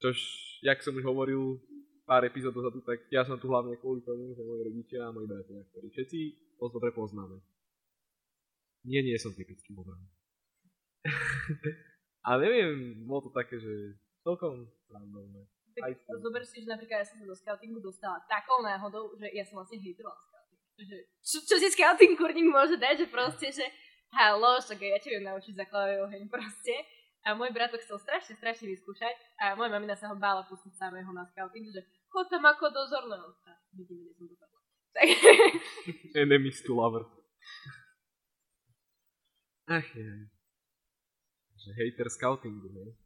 [0.00, 0.16] Čož,
[0.64, 1.60] jak som už hovoril
[2.08, 5.28] pár epizód dozadu, tak ja som tu hlavne kvôli tomu, že moji rodičia a moji
[5.28, 6.18] bratia, ktorí všetci
[6.56, 7.36] dosť dobre poznáme.
[8.88, 10.00] Nie, nie som typický bobran.
[12.26, 15.48] a neviem, bolo to také, že celkom randovné.
[15.80, 16.20] Aj Tak tu.
[16.20, 19.62] zober si, že napríklad ja som sa do scoutingu dostala takou náhodou, že ja som
[19.62, 20.60] vlastne hejtovala scouting.
[20.80, 23.64] Že, čo, čo si scouting kurník môže dať, že proste, že
[24.12, 26.74] halo, však ja ti viem naučiť základový oheň proste.
[27.20, 29.12] A môj brat to chcel strašne, strašne vyskúšať
[29.44, 33.28] a moja mamina sa ho bála pustiť samého na scouting, že chod tam ako dozorného.
[33.44, 34.58] A vidíme, kde som dopadla.
[34.90, 35.06] Tak,
[36.24, 37.04] Enemies to lover.
[39.68, 40.08] Ach je.
[41.60, 42.96] Že hater scoutingu, ne?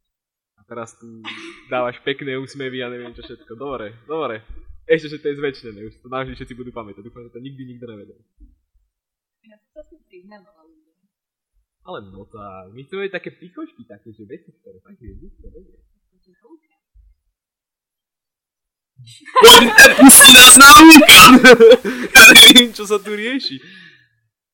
[0.55, 1.19] A teraz tu
[1.67, 3.59] dávaš pekné úsmevy a neviem čo všetko.
[3.59, 4.41] Dobre, dobre.
[4.87, 7.01] Ešte, že to je zväčšené, už to navždy všetci budú pamätať.
[7.03, 8.19] Dúfam, že to nikdy nikto nevedel.
[9.45, 10.93] ja som sa priznávala ľudia.
[11.85, 15.77] Ale no tak, my chceme také pichošky, také, že veci, ktoré fakt je nikto nevie.
[20.01, 21.21] Pustí nás na úka!
[22.15, 23.61] ja neviem, čo sa tu rieši.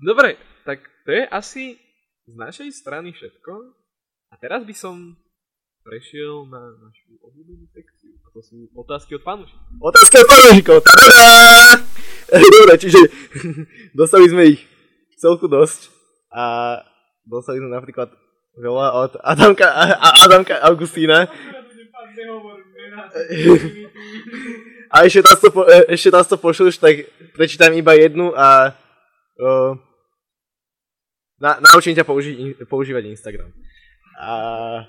[0.02, 0.36] Dobre,
[0.68, 1.80] tak to je asi
[2.28, 3.81] z našej strany všetko.
[4.32, 4.96] A teraz by som
[5.84, 8.16] prešiel na našu obľúbenú sekciu.
[8.24, 9.60] A to sú otázky od fanúšikov.
[9.84, 10.78] Otázka od fanúšikov!
[12.32, 13.02] Dobre, čiže
[14.00, 14.64] dostali sme ich
[15.20, 15.92] celku dosť
[16.32, 16.80] a
[17.28, 18.08] dostali sme napríklad
[18.56, 21.28] veľa od Adamka, a Adamka Augustína
[24.92, 28.76] a ešte nás to, po, e, ešte nás to pošleš, tak prečítam iba jednu a
[29.40, 29.72] uh,
[31.40, 33.50] na, naučím ťa použi- používať Instagram.
[34.20, 34.88] A...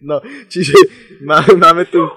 [0.00, 0.72] No, čiže
[1.20, 2.08] má, máme tu...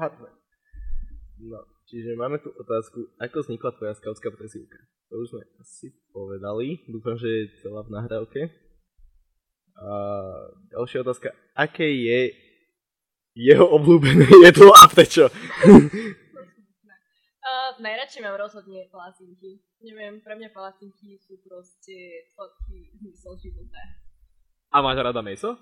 [0.00, 0.32] Padne.
[1.44, 4.78] No, čiže máme tu otázku, ako vznikla tvoja skautská prezivka?
[5.10, 8.46] To už sme asi povedali, dúfam, že je celá v nahrávke.
[9.74, 9.90] A
[10.70, 12.30] ďalšia otázka, aké je
[13.34, 15.26] jeho obľúbené jedlo a prečo?
[17.40, 19.64] Uh, najradšej mám rozhodne palacinky.
[19.82, 23.80] Neviem, pre mňa palacinky sú proste sladký zmysel života.
[24.70, 25.56] A máš rada meso?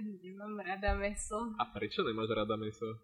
[0.00, 1.52] Nemám rada meso.
[1.62, 2.96] A prečo nemáš rada meso?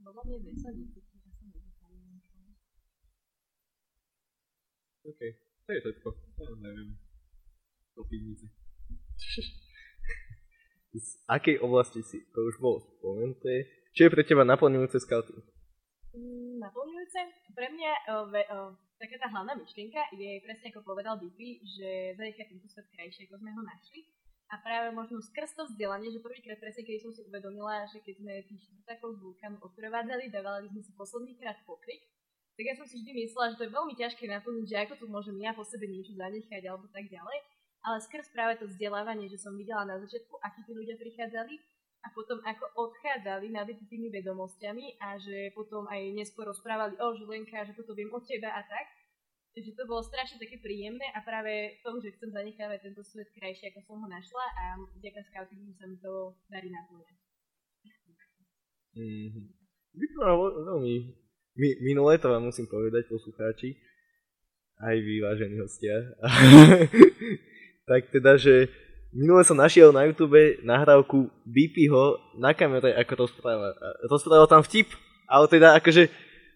[0.00, 2.38] Lebo mne meso necíti, ja som vegetariánka.
[5.08, 5.20] OK,
[5.64, 6.08] to je všetko.
[6.36, 6.92] Ja neviem.
[7.96, 8.44] Do pivnice.
[10.92, 12.28] Z akej oblasti si?
[12.36, 13.68] To už bolo spomenuté.
[13.96, 15.40] Čo je pre teba naplňujúce scouting?
[16.12, 17.20] Mm, naplňujúce.
[17.56, 22.16] Pre mňa uh, ve, uh, taká tá hlavná myšlienka je presne ako povedal Bibi, že
[22.20, 24.04] zanechať tento svet krajšie, ako sme ho našli.
[24.48, 28.14] A práve možno skrz to vzdelanie, že prvýkrát presne, keď som si uvedomila, že keď
[28.16, 32.00] sme tých štvrtákov z vulkánu odprevádzali, dávali sme si posledný krát pokrik,
[32.58, 35.06] tak ja som si vždy myslela, že to je veľmi ťažké naplniť, že ako tu
[35.06, 37.38] môžem ja po sebe niečo zanechať alebo tak ďalej.
[37.86, 41.54] Ale skrz práve to vzdelávanie, že som videla na začiatku, akí tí ľudia prichádzali
[42.02, 47.62] a potom ako odchádzali nabití tými vedomosťami a že potom aj neskôr rozprávali, o Žulenka,
[47.62, 48.90] že toto viem od teba a tak.
[49.54, 53.70] Takže to bolo strašne také príjemné a práve tomu, že chcem zanechávať tento svet krajšie,
[53.70, 54.64] ako som ho našla a
[54.98, 57.14] vďaka scoutingu sa mi to darí naplňať.
[58.98, 59.46] Mm-hmm.
[59.94, 60.32] Vypadá
[60.74, 60.94] veľmi...
[61.58, 63.74] Mi, minulé to vám musím povedať, poslucháči,
[64.78, 66.06] aj vy, vážení hostia.
[67.90, 68.70] tak teda, že
[69.10, 73.74] minule som našiel na YouTube nahrávku BPho na kamere, ako rozpráva.
[74.06, 74.86] Rozprával tam vtip,
[75.26, 76.06] ale teda akože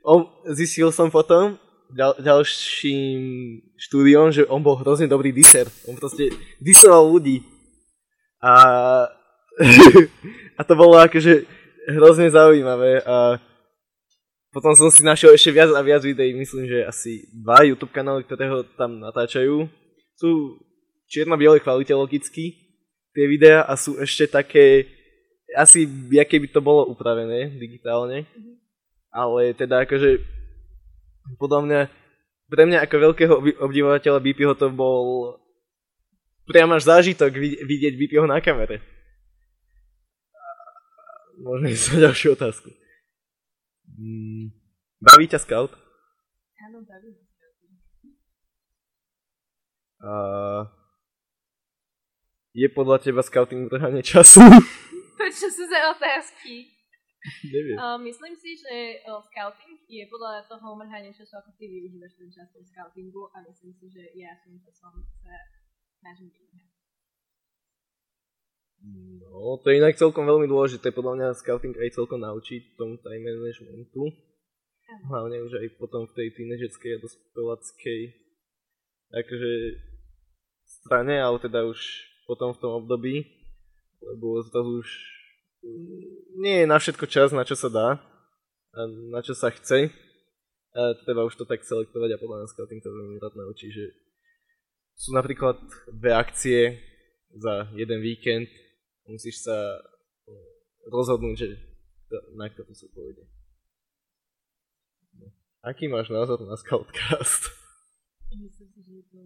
[0.06, 1.58] on, zistil som potom
[1.90, 3.18] ďal, ďalším
[3.74, 5.66] štúdiom, že on bol hrozne dobrý diser.
[5.90, 6.30] On proste
[6.62, 7.42] disoval ľudí.
[8.38, 8.54] A,
[10.58, 11.42] a to bolo akože
[11.90, 13.02] hrozne zaujímavé.
[13.02, 13.42] A
[14.52, 18.20] potom som si našiel ešte viac a viac videí, myslím, že asi dva YouTube kanály,
[18.28, 19.64] ktoré ho tam natáčajú.
[20.12, 20.60] Sú
[21.08, 22.62] čierno-bielej kvalite logicky
[23.16, 24.88] tie videá a sú ešte také,
[25.56, 28.28] asi aké by to bolo upravené digitálne.
[29.12, 30.20] Ale teda akože
[31.40, 31.80] podľa mňa,
[32.48, 35.36] pre mňa ako veľkého obdivovateľa BPho to bol
[36.44, 38.84] priam až zážitok vidieť BPho na kamere.
[41.40, 42.81] Môžeme ísť na ďalšiu otázku.
[43.98, 44.52] Mm,
[45.00, 45.72] baví ťa scout?
[46.62, 47.32] Áno, baví ma
[50.02, 50.66] Uh,
[52.50, 54.42] je podľa teba scouting udržanie času?
[55.18, 56.74] Prečo sú za otázky?
[57.46, 57.78] Neviem.
[57.78, 62.26] Uh, myslím si, že uh, scouting je podľa toho mrhania času, ako ty využívaš ten
[62.34, 65.38] čas v scoutingu a myslím si, že ja som časom sa
[66.02, 66.71] snažím vymrhať.
[68.82, 70.90] No, to je inak celkom veľmi dôležité.
[70.90, 74.10] Podľa mňa scouting aj celkom naučí tomu time managementu.
[75.08, 78.00] Hlavne už aj potom v tej tínedžerskej a dospeláckej
[79.12, 79.52] akože
[80.64, 81.78] strane, ale teda už
[82.24, 83.24] potom v tom období,
[84.00, 84.88] lebo zrazu už
[86.40, 87.88] nie je na všetko čas, na čo sa dá
[88.72, 88.80] a
[89.12, 89.92] na čo sa chce.
[90.72, 93.92] A treba už to tak selektovať a podľa mňa scouting to veľmi rád naučí, že
[94.96, 95.60] sú napríklad
[95.92, 96.80] dve akcie
[97.36, 98.48] za jeden víkend,
[99.06, 99.56] musíš sa
[100.88, 101.48] rozhodnúť, že
[102.36, 103.24] na ktorú sa pôjde.
[105.62, 107.54] Aký máš názor na Scoutcast?
[108.34, 109.22] Myslím si, že je to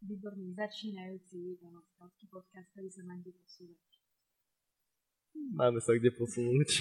[0.00, 1.60] výborný začínajúci
[1.92, 3.84] skautský podcast, ktorý sa má kde posúvať.
[5.52, 6.80] Máme sa kde posunúť.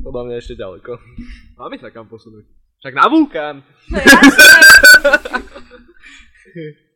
[0.00, 0.96] Podľa mňa ešte ďaleko.
[1.60, 2.48] Máme sa kam posunúť.
[2.80, 3.60] Však na vulkán!
[3.92, 4.48] No jasné!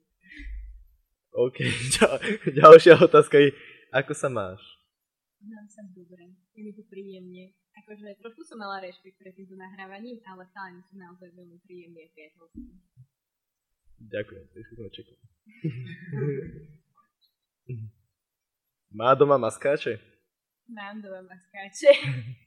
[1.47, 1.59] OK,
[2.01, 2.16] ďal,
[2.57, 3.53] ďalšia otázka je,
[3.97, 4.61] ako sa máš?
[5.40, 7.57] Mám sa dobre, je mi tu príjemne.
[7.76, 12.09] Akože trošku som mala rešpekt pred týmto nahrávaním, ale chalani sú naozaj veľmi príjemní a
[12.12, 12.62] priateľskí.
[13.97, 15.24] Ďakujem, trošku sme čekali.
[18.92, 20.01] Má doma maskáče?
[20.68, 21.92] Mám doma maskáče.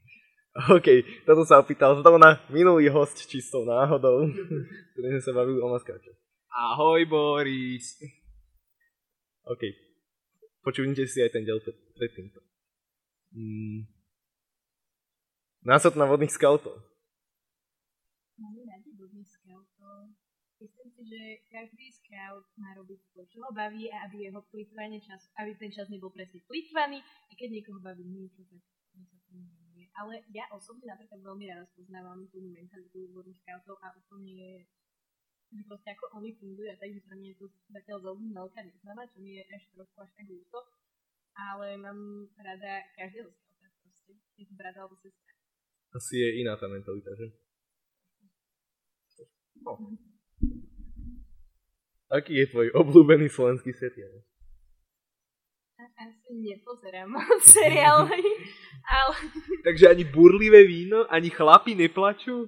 [0.75, 0.87] OK,
[1.29, 4.29] toto sa opýtal zrovna minulý host čistou náhodou,
[4.93, 6.13] ktorý sme sa bavili o maskáče.
[6.49, 8.01] Ahoj Boris!
[9.45, 9.88] OK,
[10.59, 11.59] Počujte si aj ten diel
[11.95, 12.43] pred týmto.
[13.31, 13.87] Mm.
[15.63, 16.75] Násad na vodných skautov.
[18.39, 20.15] Máme radi vodných skautov.
[20.59, 24.99] Myslím si, že každý scout má robiť to, čo ho baví a aby jeho plýtvanie
[24.99, 29.39] čas, aby ten čas nebol presne plýtvaný a keď niekoho baví niečo, tak sa to
[30.03, 34.67] Ale ja osobne napríklad veľmi rada spoznávam tú mentalitu vodných scoutov a úplne
[35.49, 39.09] že proste ako oni fungujú a takže pre mňa je to zatiaľ veľmi veľká neznáma,
[39.09, 40.59] čo mi je až trošku až tak ľúto.
[41.33, 41.99] Ale mám
[42.37, 44.11] rada každého scouta proste.
[44.37, 45.33] Je to brat alebo sestra.
[45.95, 47.33] Asi je iná tá mentalita, že?
[49.65, 49.73] No.
[52.09, 54.21] Aký je tvoj obľúbený slovenský seriál?
[55.99, 58.19] Asi nepozerám seriály,
[58.99, 59.15] ale
[59.63, 62.47] Takže ani burlivé víno, ani chlapi neplačú?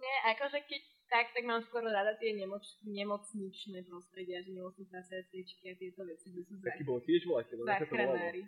[0.00, 5.64] nie, akože keď tak, tak mám skôr rada tie nemoc, nemocničné prostredia, že nemocničná sestričky
[5.66, 8.46] a tieto veci, kde sú Taký bol tiež voláte, no záchranári.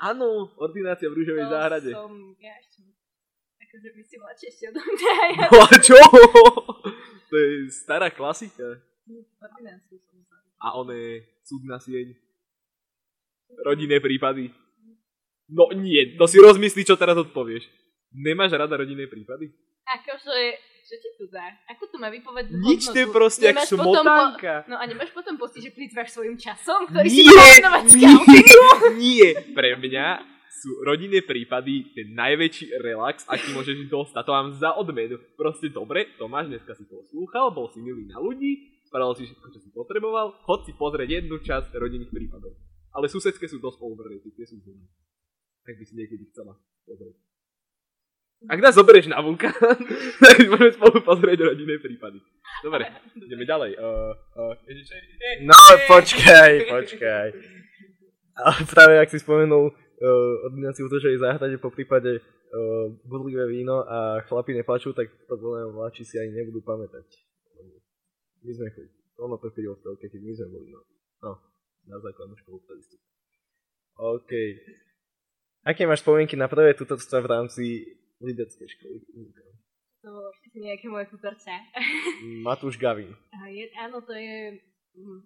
[0.00, 1.90] Áno, ordinácia v rúžovej To záhrade.
[1.92, 2.80] som, ja ešte,
[3.60, 5.98] akože vy si mladšie ešte odo mňa, a ja No a čo?
[7.28, 8.80] to je stará klasika.
[9.36, 10.24] ordináciu som.
[10.60, 12.16] A one súdna sieň.
[13.60, 14.48] Rodinné prípady.
[15.50, 17.68] No nie, to si rozmyslí, čo teraz odpovieš.
[18.14, 19.50] Nemáš rada rodinné prípady?
[19.84, 20.56] Akože,
[20.90, 21.46] čo ti tu dá?
[21.70, 23.14] Ako to má vypovedať Nič, hodnotu?
[23.14, 24.66] proste jak smotánka.
[24.66, 27.82] Po, no a nemáš potom pocit, že plýtvaš svojim časom, ktorý si Nie, mal venovať
[27.86, 28.62] nie, scoutingu?
[28.98, 29.28] nie.
[29.54, 30.06] Pre mňa
[30.50, 34.22] sú rodinné prípady ten najväčší relax, aký môžeš dostať.
[34.26, 35.22] To mám za odmenu.
[35.38, 39.60] Proste dobre, Tomáš, dneska si poslúchal, bol si milý na ľudí, spravil si všetko, čo
[39.62, 42.58] si potreboval, chod si pozrieť jednu časť rodinných prípadov.
[42.90, 44.82] Ale susedské sú dosť overrated, tie sú zlé.
[45.62, 47.29] Tak by si niekedy chcela pozrieť.
[48.48, 49.52] Ak nás zoberieš na vulkán,
[50.24, 52.24] tak môžeme spolu pozrieť rodinné prípady.
[52.64, 52.88] Dobre,
[53.20, 53.76] ideme ďalej.
[53.76, 54.96] Uh, uh, ježiš,
[55.44, 57.26] No, počkaj, počkaj.
[58.40, 63.84] A práve ak si spomenul uh, ordináciu v držej záhrade po prípade uh, budlivé víno
[63.84, 67.04] a chlapi neplačú, tak to mňa mladší si ani nebudú pamätať.
[68.40, 68.96] My sme chodili.
[69.20, 70.80] Ono to chodilo v telke, keď my sme boli, no.
[71.20, 71.32] No,
[71.92, 72.96] na základnú školu vtedy.
[74.00, 74.32] OK.
[75.60, 77.64] Aké máš spomienky na prvé tutorstva v rámci
[78.20, 78.96] lideckej školy?
[80.00, 81.52] To bolo všetci nejaké moje tutorce.
[82.46, 83.12] Matúš Gavin.
[83.36, 84.60] A je, áno, to je...
[84.96, 85.20] mm,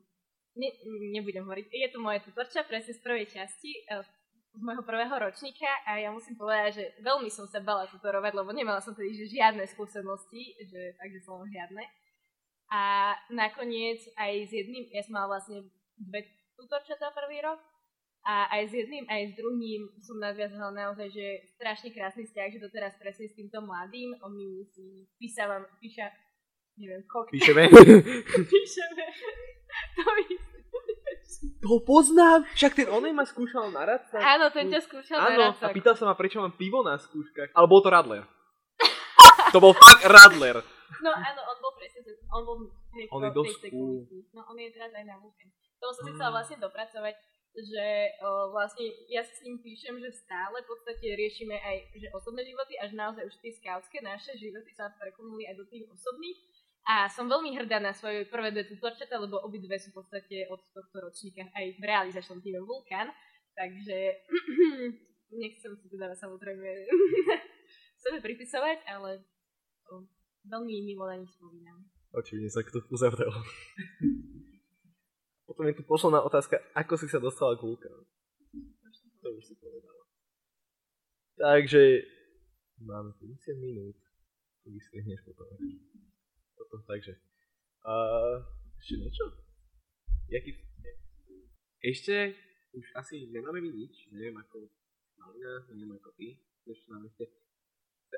[0.54, 0.70] Ne,
[1.10, 1.66] nebudem hovoriť.
[1.66, 4.06] Je to moje tutorča presne z prvej časti, eh,
[4.54, 8.54] z môjho prvého ročníka a ja musím povedať, že veľmi som sa bala tutorovať, lebo
[8.54, 11.82] nemala som tedy že žiadne skúsenosti, že takže som žiadne.
[12.70, 12.82] A
[13.34, 15.58] nakoniec aj s jedným, ja som mala vlastne
[15.98, 16.22] dve
[16.54, 17.58] tutorčatá prvý rok
[18.24, 22.64] a aj s jedným, aj s druhým som nadviazala naozaj, že strašne krásny vzťah, že
[22.64, 26.08] doteraz presne s týmto mladým, on mi si písavam, píša,
[26.80, 27.68] neviem, kok, Píšeme?
[28.52, 29.04] píšeme.
[30.00, 30.24] To mi...
[31.60, 34.16] To poznám, však ten onej ma skúšal na radca.
[34.16, 37.52] Áno, ten ťa skúšal na Áno, a pýtal sa ma, prečo mám pivo na skúškach.
[37.52, 38.24] Ale bol to Radler.
[39.52, 40.64] to bol fakt Radler.
[41.04, 42.00] No áno, on bol presne,
[42.32, 42.56] on bol
[43.12, 43.60] On je tej- dosť.
[44.32, 45.48] No on je teraz aj na Vulcan.
[45.84, 47.14] To som si chcela vlastne dopracovať,
[47.54, 47.86] že
[48.18, 52.74] o, vlastne ja s ním píšem, že stále v podstate riešime aj že osobné životy,
[52.82, 56.38] až naozaj už tie skautské naše životy sa preklonili aj do tých osobných.
[56.84, 60.60] A som veľmi hrdá na svoje prvé dve tutorčata, lebo obidve sú v podstate od
[60.74, 63.08] tohto ročníka aj v realizačnom týme Vulkan.
[63.54, 63.98] Takže
[65.42, 66.68] nechcem si teda samozrejme
[68.04, 69.22] sebe pripisovať, ale
[69.88, 70.04] o,
[70.44, 71.86] veľmi milo na nich spomínam.
[72.12, 73.30] Očividne sa kto uzavrel.
[75.54, 78.02] Potom je tu posledná otázka, ako si sa dostala k vulkánu?
[79.22, 80.02] To už si povedala.
[81.38, 82.02] Takže
[82.82, 83.94] máme 50 minút.
[84.66, 85.46] Vystrihneš potom.
[86.58, 87.14] Toto, takže.
[87.86, 87.92] A
[88.82, 89.24] ešte niečo?
[90.26, 90.50] Jaký...
[91.84, 92.34] Ešte
[92.74, 94.10] už asi nemáme my nič.
[94.10, 94.66] Neviem ako
[95.20, 96.42] Malina, neviem ako ty.
[96.66, 97.24] Ešte nám ešte...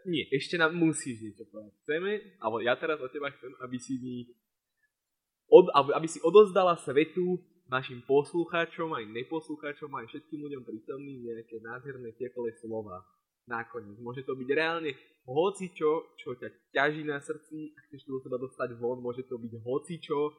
[0.08, 1.74] Nie, ešte nám musíš niečo povedať.
[1.84, 4.16] Chceme, alebo ja teraz od teba chcem, aby si mi
[5.50, 12.14] od, aby, si odozdala svetu našim poslucháčom, aj neposlucháčom, aj všetkým ľuďom prítomným nejaké nádherné
[12.14, 13.02] teplé slova.
[13.46, 13.94] Nakoniec.
[14.02, 14.90] Môže to byť reálne
[15.22, 18.98] hocičo, čo ťa ťaží na srdci a chceš to do seba dostať von.
[18.98, 20.34] Môže to byť hocičo,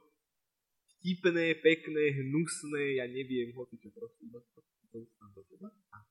[0.99, 3.87] vtipné, pekné, hnusné, ja neviem, hocičo
[4.27, 5.71] iba to- dostám do teba.
[5.95, 6.03] A-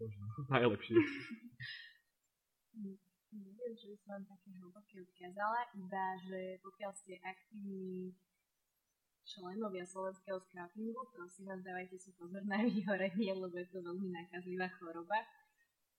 [0.00, 0.96] Možno, najlepšie.
[3.30, 8.10] Neviem, čo by som vám také hlboké odkázala, iba že pokiaľ ste aktívni
[9.22, 14.66] členovia slovenského scoutingu, prosím vás, dávajte si pozor na vyhorenie, lebo je to veľmi nákazlivá
[14.82, 15.22] choroba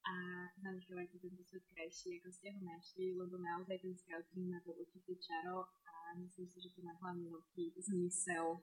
[0.03, 0.13] a
[0.59, 5.15] zanechávajte tento svet krajší, ako ste ho našli, lebo naozaj ten scouting má to určité
[5.21, 8.59] čaro a myslím si, že to má hlavne veľký zmysel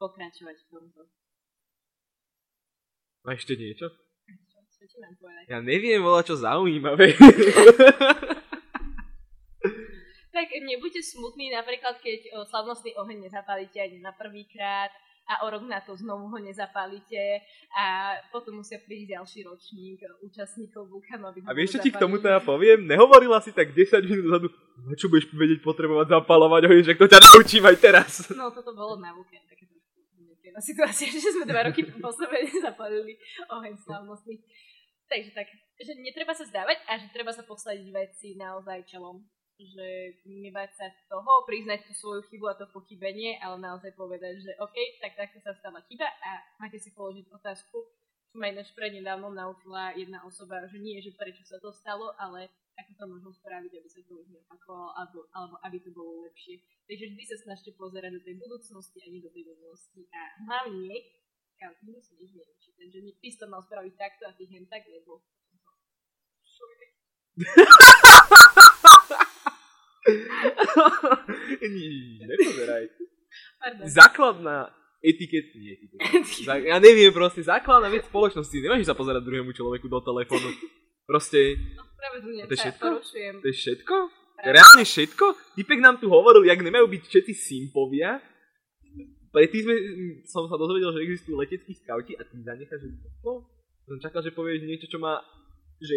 [0.00, 1.02] pokračovať v tomto.
[3.26, 4.05] A ešte niečo?
[4.76, 5.42] Čo, ti mám povedať?
[5.48, 7.12] Ja neviem, volá čo zaujímavé.
[10.36, 14.92] Tak nebuďte smutní, napríklad keď o, slavnostný oheň nezapálite ani na prvýkrát
[15.26, 17.40] a o rok na to znovu ho nezapálite
[17.72, 21.48] a potom musia prísť ďalší ročník účastníkov vulkanových.
[21.48, 22.84] A vieš, čo ti k tomu teda poviem?
[22.84, 24.46] Nehovorila si tak 10 minút dozadu,
[24.84, 28.10] no čo budeš vedieť potrebovať zapalovať oheň, že to ťa naučím aj teraz.
[28.36, 29.75] No toto bolo na vulkán, také trošku
[30.46, 33.18] nepríjemná situácia, že sme dva roky po sebe nezapalili
[33.50, 34.38] oheň slavnostný.
[35.06, 35.46] Takže tak,
[35.78, 39.26] že netreba sa zdávať a že treba sa posladiť veci naozaj čelom
[39.56, 44.52] že nebať sa toho, priznať tú svoju chybu a to pochybenie, ale naozaj povedať, že
[44.60, 47.80] OK, tak takto sa stala chyba a máte si položiť otázku,
[48.28, 52.52] čo ma ináč prednedávno naučila jedna osoba, že nie, že prečo sa to stalo, ale
[52.86, 56.62] ako to možno spraviť, aby sa to už neopakovalo, alebo, alebo aby to bolo lepšie.
[56.86, 60.06] Takže vždy sa snažte pozerať do tej budúcnosti a nie do tej minulosti.
[60.14, 60.94] A hlavne,
[61.82, 65.18] nikto sa nič neučí, takže ty to mal spraviť takto a ty hen tak, lebo
[72.22, 72.86] nepozeraj.
[73.58, 73.82] Pardon.
[73.90, 74.70] Základná
[75.02, 76.00] etiket, nie etiket.
[76.46, 78.56] Ja neviem, proste základná vec spoločnosti.
[78.56, 80.48] Nemáš sa pozerať druhému človeku do telefónu.
[81.06, 81.54] Proste,
[81.96, 82.86] Spravedlňujem To je všetko?
[82.90, 83.34] porušujem.
[83.38, 83.94] to je všetko?
[84.36, 85.24] Reálne všetko?
[85.54, 88.18] Typek nám tu hovoril, jak nemajú byť všetci simpovia.
[89.30, 89.74] Predtým sme,
[90.26, 92.90] som sa dozvedel, že existujú leteckí skauti a ty zanecháš, že
[93.22, 93.46] to?
[93.86, 95.22] Som čakal, že povieš niečo, čo má,
[95.78, 95.94] že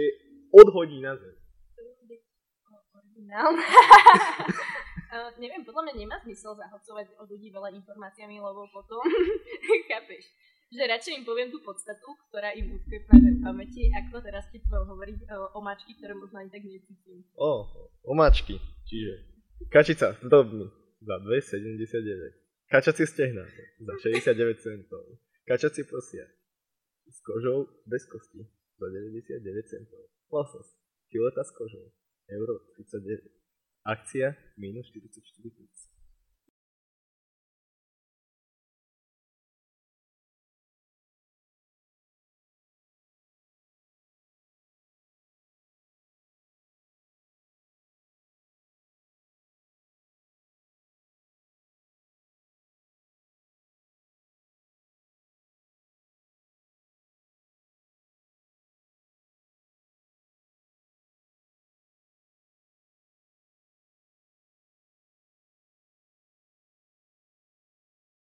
[0.54, 1.36] odhodí na zem.
[2.94, 3.66] originálne.
[5.10, 9.02] Uh, neviem, podľa mňa nemá zmysel zahlcovať od ľudí veľa informáciami, lebo potom,
[9.90, 10.30] chápeš,
[10.70, 14.86] že radšej im poviem tú podstatu, ktorá im utkvie v pamäti, ako teraz keď budem
[14.86, 17.26] hovoriť uh, o mačky, ktoré možno ani tak necítim.
[17.34, 17.66] O,
[18.06, 18.62] omáčky.
[18.86, 19.14] Čiže
[19.74, 20.70] kačica z drobný
[21.02, 22.70] za 2,79.
[22.70, 23.50] Kačacie stehná
[23.82, 25.18] za 69 centov.
[25.50, 26.30] Kačacie prosia
[27.10, 28.46] s kožou bez kosti
[28.78, 30.06] za 99 centov.
[30.30, 30.78] Losos.
[31.10, 31.90] Kileta s kožou.
[32.30, 33.26] Euro 39.
[33.90, 35.99] Akcia minus 44 plus.